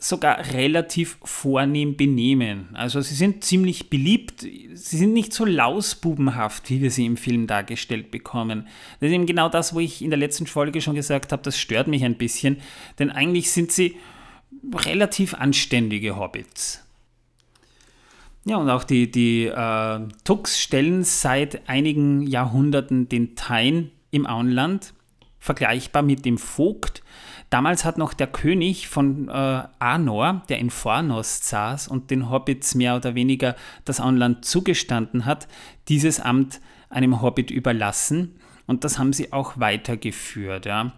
sogar 0.00 0.52
relativ 0.52 1.18
vornehm 1.24 1.96
benehmen. 1.96 2.68
Also 2.74 3.00
sie 3.00 3.14
sind 3.14 3.42
ziemlich 3.42 3.90
beliebt, 3.90 4.42
sie 4.42 4.96
sind 4.96 5.12
nicht 5.12 5.32
so 5.32 5.44
lausbubenhaft, 5.44 6.70
wie 6.70 6.80
wir 6.80 6.90
sie 6.90 7.06
im 7.06 7.16
Film 7.16 7.48
dargestellt 7.48 8.10
bekommen. 8.10 8.68
Das 9.00 9.08
ist 9.08 9.14
eben 9.14 9.26
genau 9.26 9.48
das, 9.48 9.74
wo 9.74 9.80
ich 9.80 10.02
in 10.02 10.10
der 10.10 10.18
letzten 10.18 10.46
Folge 10.46 10.80
schon 10.80 10.94
gesagt 10.94 11.32
habe, 11.32 11.42
das 11.42 11.58
stört 11.58 11.88
mich 11.88 12.04
ein 12.04 12.16
bisschen, 12.16 12.58
denn 12.98 13.10
eigentlich 13.10 13.50
sind 13.50 13.72
sie 13.72 13.96
relativ 14.86 15.34
anständige 15.34 16.16
Hobbits. 16.16 16.84
Ja, 18.48 18.56
und 18.56 18.70
auch 18.70 18.84
die, 18.84 19.10
die 19.10 19.44
äh, 19.44 20.00
Tux 20.24 20.58
stellen 20.58 21.04
seit 21.04 21.68
einigen 21.68 22.22
Jahrhunderten 22.22 23.06
den 23.06 23.36
Tain 23.36 23.90
im 24.10 24.26
Auenland, 24.26 24.94
vergleichbar 25.38 26.02
mit 26.02 26.24
dem 26.24 26.38
Vogt. 26.38 27.02
Damals 27.50 27.84
hat 27.84 27.98
noch 27.98 28.14
der 28.14 28.26
König 28.26 28.88
von 28.88 29.28
äh, 29.28 29.62
Anor, 29.78 30.44
der 30.48 30.60
in 30.60 30.70
Fornost 30.70 31.44
saß 31.44 31.88
und 31.88 32.10
den 32.10 32.30
Hobbits 32.30 32.74
mehr 32.74 32.96
oder 32.96 33.14
weniger 33.14 33.54
das 33.84 34.00
Auenland 34.00 34.46
zugestanden 34.46 35.26
hat, 35.26 35.46
dieses 35.88 36.18
Amt 36.18 36.62
einem 36.88 37.20
Hobbit 37.20 37.50
überlassen. 37.50 38.40
Und 38.66 38.82
das 38.82 38.98
haben 38.98 39.12
sie 39.12 39.30
auch 39.30 39.60
weitergeführt. 39.60 40.64
Ja. 40.64 40.92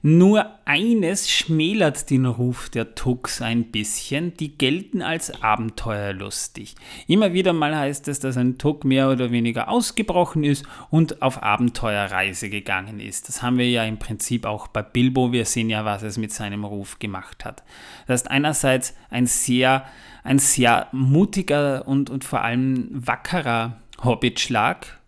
Nur 0.00 0.46
eines 0.64 1.28
schmälert 1.28 2.10
den 2.10 2.24
Ruf 2.24 2.68
der 2.70 2.94
Tux 2.94 3.42
ein 3.42 3.64
bisschen, 3.72 4.32
die 4.36 4.56
gelten 4.56 5.02
als 5.02 5.42
abenteuerlustig. 5.42 6.76
Immer 7.08 7.32
wieder 7.32 7.52
mal 7.52 7.76
heißt 7.76 8.06
es, 8.06 8.20
dass 8.20 8.36
ein 8.36 8.58
Tuck 8.58 8.84
mehr 8.84 9.10
oder 9.10 9.32
weniger 9.32 9.68
ausgebrochen 9.68 10.44
ist 10.44 10.64
und 10.90 11.20
auf 11.20 11.42
Abenteuerreise 11.42 12.48
gegangen 12.48 13.00
ist. 13.00 13.28
Das 13.28 13.42
haben 13.42 13.58
wir 13.58 13.68
ja 13.68 13.84
im 13.84 13.98
Prinzip 13.98 14.46
auch 14.46 14.68
bei 14.68 14.82
Bilbo, 14.82 15.32
wir 15.32 15.44
sehen 15.44 15.68
ja, 15.68 15.84
was 15.84 16.04
es 16.04 16.16
mit 16.16 16.32
seinem 16.32 16.64
Ruf 16.64 17.00
gemacht 17.00 17.44
hat. 17.44 17.64
Das 18.06 18.22
ist 18.22 18.30
einerseits 18.30 18.94
ein 19.10 19.26
sehr, 19.26 19.84
ein 20.22 20.38
sehr 20.38 20.86
mutiger 20.92 21.88
und, 21.88 22.08
und 22.08 22.24
vor 22.24 22.42
allem 22.42 22.88
wackerer 22.92 23.80
Hobbitschlag, 24.04 24.98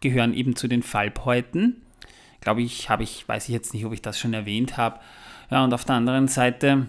gehören 0.00 0.34
eben 0.34 0.54
zu 0.54 0.68
den 0.68 0.82
Falbhäuten 0.82 1.82
glaube 2.40 2.62
ich, 2.62 2.88
habe 2.88 3.02
ich, 3.02 3.28
weiß 3.28 3.44
ich 3.44 3.52
jetzt 3.52 3.74
nicht, 3.74 3.84
ob 3.84 3.92
ich 3.92 4.02
das 4.02 4.18
schon 4.18 4.34
erwähnt 4.34 4.76
habe. 4.76 5.00
Ja, 5.50 5.64
und 5.64 5.74
auf 5.74 5.84
der 5.84 5.96
anderen 5.96 6.28
Seite 6.28 6.86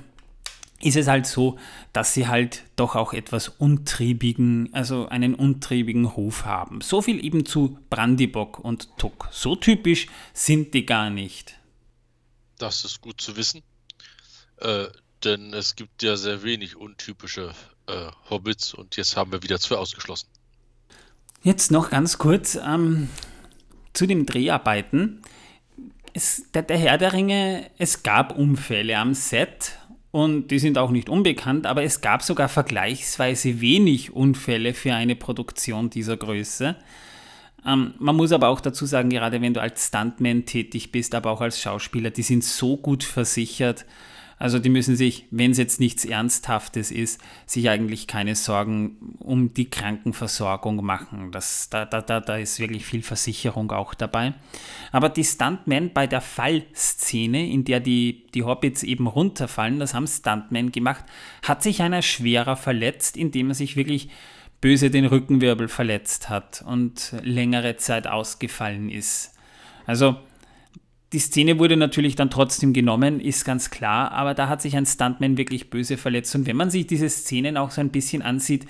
ist 0.82 0.98
es 0.98 1.08
halt 1.08 1.26
so, 1.26 1.58
dass 1.94 2.14
sie 2.14 2.28
halt 2.28 2.64
doch 2.76 2.96
auch 2.96 3.14
etwas 3.14 3.50
untriebigen, 3.50 4.70
also 4.74 5.08
einen 5.08 5.36
untriebigen 5.36 6.06
Ruf 6.06 6.46
haben. 6.46 6.82
So 6.82 7.02
viel 7.02 7.24
eben 7.24 7.46
zu 7.46 7.78
Brandybock 7.90 8.60
und 8.60 8.98
Tuck. 8.98 9.30
So 9.32 9.56
typisch 9.56 10.08
sind 10.34 10.74
die 10.74 10.86
gar 10.86 11.10
nicht. 11.10 11.56
Das 12.58 12.86
ist 12.86 13.02
gut 13.02 13.22
zu 13.22 13.36
wissen, 13.36 13.64
äh, 14.58 14.86
denn 15.24 15.54
es 15.54 15.76
gibt 15.76 16.04
ja 16.04 16.16
sehr 16.16 16.44
wenig 16.44 16.76
untypische 16.76 17.54
äh, 17.88 18.08
Hobbits 18.30 18.74
und 18.74 18.98
jetzt 18.98 19.18
haben 19.18 19.32
wir 19.32 19.44
wieder 19.44 19.60
zwei 19.60 19.76
ausgeschlossen. 19.76 20.28
Jetzt 21.44 21.72
noch 21.72 21.90
ganz 21.90 22.20
kurz 22.20 22.56
ähm, 22.56 23.10
zu 23.94 24.06
den 24.06 24.26
Dreharbeiten. 24.26 25.22
Es, 26.14 26.52
der, 26.54 26.64
der 26.64 26.78
Herr 26.78 26.98
der 26.98 27.14
Ringe, 27.14 27.70
es 27.78 28.04
gab 28.04 28.38
Unfälle 28.38 28.98
am 28.98 29.14
Set 29.14 29.78
und 30.12 30.52
die 30.52 30.60
sind 30.60 30.78
auch 30.78 30.92
nicht 30.92 31.10
unbekannt, 31.10 31.66
aber 31.66 31.84
es 31.84 32.02
gab 32.02 32.22
sogar 32.22 32.50
vergleichsweise 32.50 33.62
wenig 33.62 34.12
Unfälle 34.12 34.74
für 34.74 34.94
eine 34.94 35.16
Produktion 35.16 35.90
dieser 35.90 36.18
Größe. 36.18 36.76
Ähm, 37.66 37.94
man 38.00 38.16
muss 38.16 38.32
aber 38.32 38.50
auch 38.50 38.60
dazu 38.60 38.86
sagen, 38.86 39.10
gerade 39.10 39.42
wenn 39.42 39.54
du 39.54 39.62
als 39.62 39.88
Stuntman 39.88 40.46
tätig 40.46 40.92
bist, 40.92 41.16
aber 41.16 41.32
auch 41.32 41.42
als 41.42 41.62
Schauspieler, 41.62 42.10
die 42.10 42.24
sind 42.24 42.44
so 42.44 42.76
gut 42.76 43.04
versichert, 43.04 43.86
also 44.42 44.58
die 44.58 44.70
müssen 44.70 44.96
sich, 44.96 45.28
wenn 45.30 45.52
es 45.52 45.60
jetzt 45.60 45.80
nichts 45.80 46.04
Ernsthaftes 46.04 46.90
ist, 46.90 47.22
sich 47.46 47.70
eigentlich 47.70 48.08
keine 48.08 48.34
Sorgen 48.34 49.16
um 49.20 49.54
die 49.54 49.70
Krankenversorgung 49.70 50.84
machen. 50.84 51.32
Das, 51.32 51.70
da, 51.70 51.86
da, 51.86 52.02
da, 52.02 52.20
da 52.20 52.38
ist 52.38 52.60
wirklich 52.60 52.84
viel 52.84 53.04
Versicherung 53.04 53.72
auch 53.72 53.94
dabei. 53.94 54.34
Aber 54.92 55.10
die 55.10 55.24
Stuntmen 55.24 55.94
bei 55.94 56.08
der 56.08 56.22
Fallszene, 56.22 57.48
in 57.48 57.66
der 57.66 57.82
die, 57.82 58.26
die 58.34 58.42
Hobbits 58.42 58.82
eben 58.82 59.06
runterfallen, 59.06 59.78
das 59.78 59.94
haben 59.94 60.08
Stuntmen 60.08 60.72
gemacht, 60.72 61.06
hat 61.44 61.62
sich 61.62 61.84
einer 61.84 62.02
schwerer 62.02 62.56
verletzt, 62.56 63.18
indem 63.18 63.50
er 63.50 63.56
sich 63.56 63.76
wirklich 63.76 64.10
böse 64.60 64.90
den 64.90 65.06
Rückenwirbel 65.06 65.68
verletzt 65.68 66.30
hat 66.30 66.64
und 66.66 67.14
längere 67.22 67.78
Zeit 67.78 68.08
ausgefallen 68.08 68.90
ist. 68.90 69.36
Also 69.86 70.18
die 71.14 71.20
Szene 71.20 71.60
wurde 71.60 71.76
natürlich 71.76 72.16
dann 72.16 72.30
trotzdem 72.30 72.72
genommen, 72.72 73.20
ist 73.20 73.44
ganz 73.44 73.70
klar, 73.70 74.12
aber 74.12 74.34
da 74.34 74.48
hat 74.48 74.62
sich 74.62 74.78
ein 74.78 74.86
Stuntman 74.86 75.38
wirklich 75.38 75.70
böse 75.70 75.98
verletzt. 75.98 76.34
Und 76.36 76.46
wenn 76.46 76.56
man 76.56 76.70
sich 76.70 76.88
diese 76.88 77.10
Szenen 77.10 77.58
auch 77.58 77.72
so 77.72 77.82
ein 77.82 77.90
bisschen 77.90 78.22
ansieht, 78.22 78.66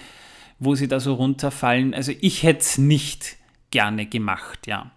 wo 0.57 0.73
sie 0.73 0.87
da 0.87 0.99
so 0.99 1.13
runterfallen, 1.13 1.93
also 1.93 2.11
ich 2.19 2.43
hätte 2.43 2.61
es 2.61 2.77
nicht 2.77 3.37
gerne 3.69 4.07
gemacht, 4.07 4.67
ja. 4.67 4.91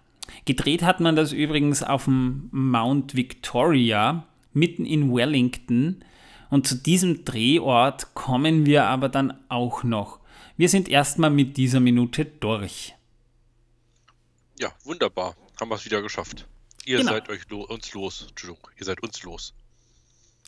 Gedreht 0.47 0.83
hat 0.83 1.01
man 1.01 1.17
das 1.17 1.33
übrigens 1.33 1.83
auf 1.83 2.05
dem 2.05 2.49
Mount 2.51 3.15
Victoria, 3.15 4.27
mitten 4.53 4.87
in 4.87 5.15
Wellington. 5.15 6.03
Und 6.51 6.67
zu 6.67 6.77
diesem 6.77 7.25
Drehort 7.25 8.15
kommen 8.15 8.65
wir 8.65 8.87
aber 8.87 9.09
dann 9.09 9.35
auch 9.49 9.85
noch. 9.85 10.21
Wir 10.57 10.69
sind 10.69 10.89
erstmal 10.89 11.31
mit 11.31 11.57
dieser 11.57 11.81
Minute 11.81 12.25
durch. 12.25 12.95
Ja, 14.59 14.73
wunderbar. 14.85 15.37
Haben 15.61 15.71
wir 15.71 15.75
es 15.75 15.85
wieder 15.85 16.01
geschafft. 16.01 16.47
Ihr 16.87 16.99
genau. 16.99 17.13
seid 17.13 17.29
euch 17.29 17.49
lo 17.49 17.63
uns 17.63 17.93
los. 17.95 18.27
Entschuldigung, 18.29 18.71
ihr 18.79 18.85
seid 18.85 19.03
uns 19.03 19.23
los. 19.23 19.55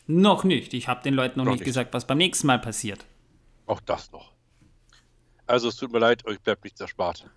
Noch 0.07 0.45
nicht. 0.45 0.75
Ich 0.75 0.89
habe 0.89 1.03
den 1.03 1.15
Leuten 1.15 1.39
noch, 1.39 1.45
noch 1.45 1.53
nicht, 1.53 1.61
nicht 1.61 1.67
gesagt, 1.67 1.95
was 1.95 2.07
beim 2.07 2.19
nächsten 2.19 2.47
Mal 2.47 2.59
passiert. 2.59 3.05
Auch 3.67 3.81
das 3.81 4.13
noch. 4.13 4.33
Also 5.47 5.69
es 5.69 5.77
tut 5.77 5.93
mir 5.93 5.99
leid, 5.99 6.25
euch 6.27 6.41
bleibt 6.41 6.65
nichts 6.65 6.81
erspart. 6.81 7.29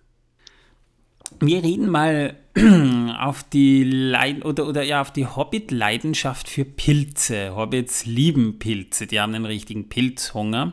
Wir 1.38 1.62
reden 1.62 1.88
mal 1.88 2.36
auf 3.20 3.44
die 3.44 3.84
Leid 3.84 4.44
oder, 4.44 4.66
oder 4.66 4.82
ja 4.82 5.00
auf 5.00 5.12
die 5.12 5.26
Hobbit-Leidenschaft 5.26 6.48
für 6.48 6.64
Pilze. 6.64 7.54
Hobbits 7.54 8.04
lieben 8.04 8.58
Pilze, 8.58 9.06
die 9.06 9.20
haben 9.20 9.34
einen 9.34 9.46
richtigen 9.46 9.88
Pilzhunger. 9.88 10.72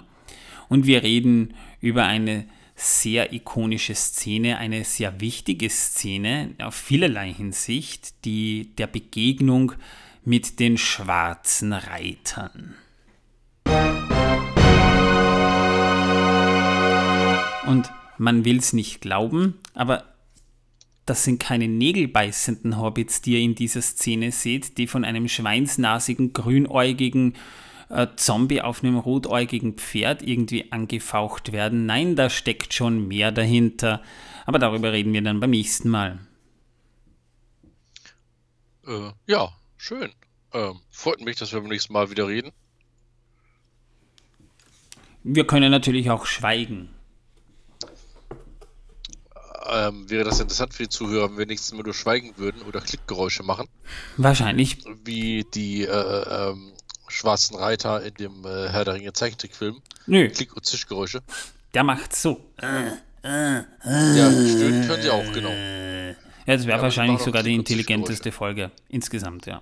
Und 0.68 0.86
wir 0.86 1.04
reden 1.04 1.54
über 1.80 2.06
eine 2.06 2.48
sehr 2.78 3.34
ikonische 3.34 3.96
Szene, 3.96 4.60
eine 4.60 4.84
sehr 4.84 5.20
wichtige 5.20 5.70
Szene 5.70 6.54
auf 6.60 6.76
vielerlei 6.76 7.34
Hinsicht, 7.34 8.24
die 8.24 8.76
der 8.78 8.86
Begegnung 8.86 9.74
mit 10.24 10.60
den 10.60 10.78
schwarzen 10.78 11.74
Reitern. 11.74 12.76
Und 17.66 17.92
man 18.20 18.46
will 18.46 18.58
es 18.58 18.74
nicht 18.74 19.02
glauben, 19.02 19.56
aber 19.74 20.14
das 21.08 21.24
sind 21.24 21.40
keine 21.40 21.68
nägelbeißenden 21.68 22.78
Hobbits, 22.80 23.22
die 23.22 23.34
ihr 23.34 23.40
in 23.40 23.56
dieser 23.56 23.82
Szene 23.82 24.32
seht, 24.32 24.78
die 24.78 24.88
von 24.88 25.04
einem 25.04 25.28
schweinsnasigen, 25.28 26.34
grünäugigen 26.34 27.34
äh, 27.90 28.08
Zombie 28.16 28.62
auf 28.62 28.84
einem 28.84 28.98
rotäugigen 28.98 29.74
Pferd 29.74 30.22
irgendwie 30.22 30.72
angefaucht 30.72 31.52
werden. 31.52 31.86
Nein, 31.86 32.16
da 32.16 32.30
steckt 32.30 32.74
schon 32.74 33.08
mehr 33.08 33.32
dahinter. 33.32 34.02
Aber 34.46 34.60
darüber 34.60 34.92
reden 34.92 35.14
wir 35.14 35.22
dann 35.22 35.40
beim 35.40 35.52
nächsten 35.52 35.90
Mal. 35.90 36.20
Äh, 38.86 39.12
ja, 39.26 39.50
schön. 39.78 40.12
Ähm, 40.54 40.80
freut 40.90 41.22
mich, 41.22 41.36
dass 41.36 41.52
wir 41.54 41.60
beim 41.60 41.70
nächsten 41.70 41.94
Mal 41.94 42.10
wieder 42.10 42.28
reden. 42.28 42.52
Wir 45.24 45.46
können 45.46 45.72
natürlich 45.72 46.10
auch 46.10 46.26
schweigen. 46.26 46.90
Ähm, 49.70 50.10
wäre 50.10 50.24
das 50.24 50.40
interessant 50.40 50.74
für 50.74 50.84
die 50.84 50.90
Zuhörer, 50.90 51.30
wenn 51.30 51.38
wir 51.38 51.46
nächstes 51.46 51.74
Mal 51.74 51.84
nur 51.84 51.94
schweigen 51.94 52.38
würden 52.38 52.62
oder 52.62 52.80
Klickgeräusche 52.80 53.44
machen? 53.44 53.68
Wahrscheinlich. 54.16 54.78
Wie 55.04 55.46
die 55.54 55.84
äh, 55.84 56.52
ähm, 56.52 56.72
schwarzen 57.08 57.56
Reiter 57.56 58.04
in 58.04 58.14
dem 58.16 58.46
äh, 58.46 58.70
Herr 58.70 58.86
der 58.86 58.96
Ringe 58.96 59.14
Zeichentrickfilm. 59.14 59.82
Nö. 60.06 60.30
Klick- 60.30 60.56
und 60.56 60.66
Zischgeräusche. 60.66 61.22
Der 61.74 61.84
macht 61.84 62.16
so. 62.16 62.42
Ja, 62.62 62.98
stöhnen 63.24 64.88
können 64.88 65.02
sie 65.02 65.10
auch, 65.10 65.34
genau. 65.34 65.50
Ja, 65.50 66.56
das 66.56 66.66
wäre 66.66 66.78
ja, 66.78 66.84
wahrscheinlich 66.84 67.20
sogar 67.20 67.44
die 67.44 67.56
intelligenteste 67.56 68.32
Folge 68.32 68.72
insgesamt, 68.88 69.46
ja. 69.46 69.62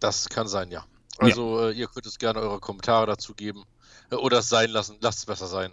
Das 0.00 0.28
kann 0.28 0.48
sein, 0.48 0.70
ja. 0.70 0.84
Also, 1.18 1.60
ja. 1.60 1.68
Äh, 1.68 1.72
ihr 1.72 1.86
könnt 1.86 2.06
es 2.06 2.18
gerne 2.18 2.40
eure 2.40 2.60
Kommentare 2.60 3.06
dazu 3.06 3.34
geben. 3.34 3.64
Äh, 4.10 4.16
oder 4.16 4.38
es 4.38 4.48
sein 4.48 4.70
lassen. 4.70 4.96
Lasst 5.00 5.20
es 5.20 5.26
besser 5.26 5.46
sein. 5.46 5.70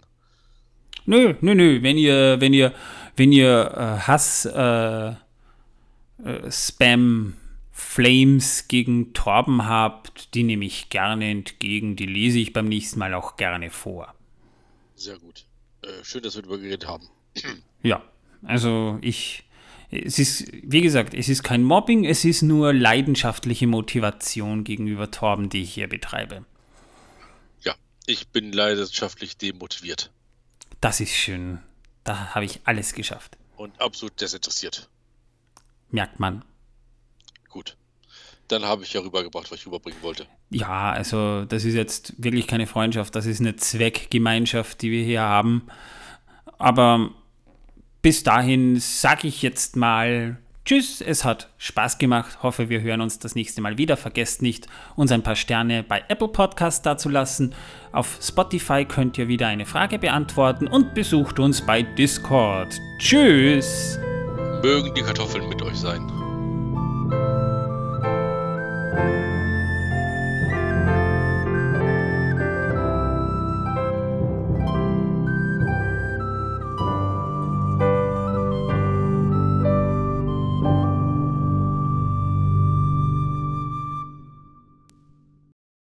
Nö, 1.06 1.36
nö, 1.41 1.56
nö. 1.56 1.82
Wenn 1.82 1.97
ihr, 1.97 2.39
wenn 2.39 2.54
ihr, 2.54 2.74
wenn 3.15 3.32
ihr 3.32 3.71
äh, 3.76 4.08
Hass, 4.08 4.45
äh, 4.45 5.10
äh 5.10 5.15
Spam, 6.52 7.36
Flames 7.71 8.67
gegen 8.67 9.13
Torben 9.13 9.65
habt, 9.65 10.34
die 10.34 10.43
nehme 10.43 10.65
ich 10.65 10.89
gerne 10.89 11.29
entgegen, 11.29 11.95
die 11.95 12.05
lese 12.05 12.39
ich 12.39 12.53
beim 12.53 12.67
nächsten 12.67 12.99
Mal 12.99 13.13
auch 13.13 13.38
gerne 13.38 13.69
vor. 13.69 14.13
Sehr 14.95 15.17
gut. 15.17 15.45
Äh, 15.81 16.03
schön, 16.03 16.21
dass 16.21 16.36
wir 16.36 16.41
darüber 16.43 16.57
geredet 16.57 16.88
haben. 16.88 17.07
Ja, 17.84 18.03
also 18.43 18.99
ich, 19.01 19.43
es 19.89 20.19
ist, 20.19 20.45
wie 20.51 20.81
gesagt, 20.81 21.15
es 21.15 21.29
ist 21.29 21.41
kein 21.41 21.63
Mobbing, 21.63 22.05
es 22.05 22.23
ist 22.25 22.43
nur 22.43 22.73
leidenschaftliche 22.73 23.65
Motivation 23.65 24.63
gegenüber 24.63 25.10
Torben, 25.10 25.49
die 25.49 25.63
ich 25.63 25.73
hier 25.73 25.89
betreibe. 25.89 26.45
Ja, 27.62 27.73
ich 28.05 28.27
bin 28.27 28.51
leidenschaftlich 28.51 29.36
demotiviert. 29.38 30.12
Das 30.79 30.99
ist 30.99 31.15
schön. 31.15 31.57
Da 32.03 32.36
habe 32.36 32.45
ich 32.45 32.60
alles 32.65 32.93
geschafft. 32.93 33.36
Und 33.57 33.81
absolut 33.81 34.21
desinteressiert. 34.21 34.88
Merkt 35.89 36.19
man 36.19 36.43
gut. 37.51 37.77
Dann 38.47 38.65
habe 38.65 38.83
ich 38.83 38.91
ja 38.93 39.01
rübergebracht, 39.01 39.49
was 39.51 39.59
ich 39.59 39.65
rüberbringen 39.65 40.01
wollte. 40.01 40.25
Ja, 40.49 40.91
also 40.91 41.45
das 41.45 41.63
ist 41.63 41.75
jetzt 41.75 42.13
wirklich 42.17 42.47
keine 42.47 42.67
Freundschaft, 42.67 43.15
das 43.15 43.25
ist 43.25 43.39
eine 43.39 43.55
Zweckgemeinschaft, 43.55 44.81
die 44.81 44.91
wir 44.91 45.03
hier 45.03 45.21
haben. 45.21 45.67
Aber 46.57 47.11
bis 48.01 48.23
dahin 48.23 48.79
sage 48.79 49.27
ich 49.27 49.41
jetzt 49.41 49.75
mal 49.75 50.37
Tschüss, 50.63 51.01
es 51.01 51.25
hat 51.25 51.49
Spaß 51.57 51.97
gemacht. 51.97 52.43
Hoffe, 52.43 52.69
wir 52.69 52.81
hören 52.81 53.01
uns 53.01 53.17
das 53.17 53.33
nächste 53.33 53.61
Mal 53.61 53.79
wieder. 53.79 53.97
Vergesst 53.97 54.43
nicht, 54.43 54.67
uns 54.95 55.11
ein 55.11 55.23
paar 55.23 55.35
Sterne 55.35 55.81
bei 55.83 56.03
Apple 56.07 56.27
Podcast 56.27 56.85
dazulassen. 56.85 57.55
Auf 57.91 58.19
Spotify 58.21 58.85
könnt 58.85 59.17
ihr 59.17 59.27
wieder 59.27 59.47
eine 59.47 59.65
Frage 59.65 59.97
beantworten 59.97 60.67
und 60.67 60.93
besucht 60.93 61.39
uns 61.39 61.65
bei 61.65 61.81
Discord. 61.81 62.79
Tschüss! 62.99 63.97
Mögen 64.61 64.93
die 64.93 65.01
Kartoffeln 65.01 65.49
mit 65.49 65.63
euch 65.63 65.77
sein. 65.77 66.20
Thank 68.93 69.15
you. 69.15 69.20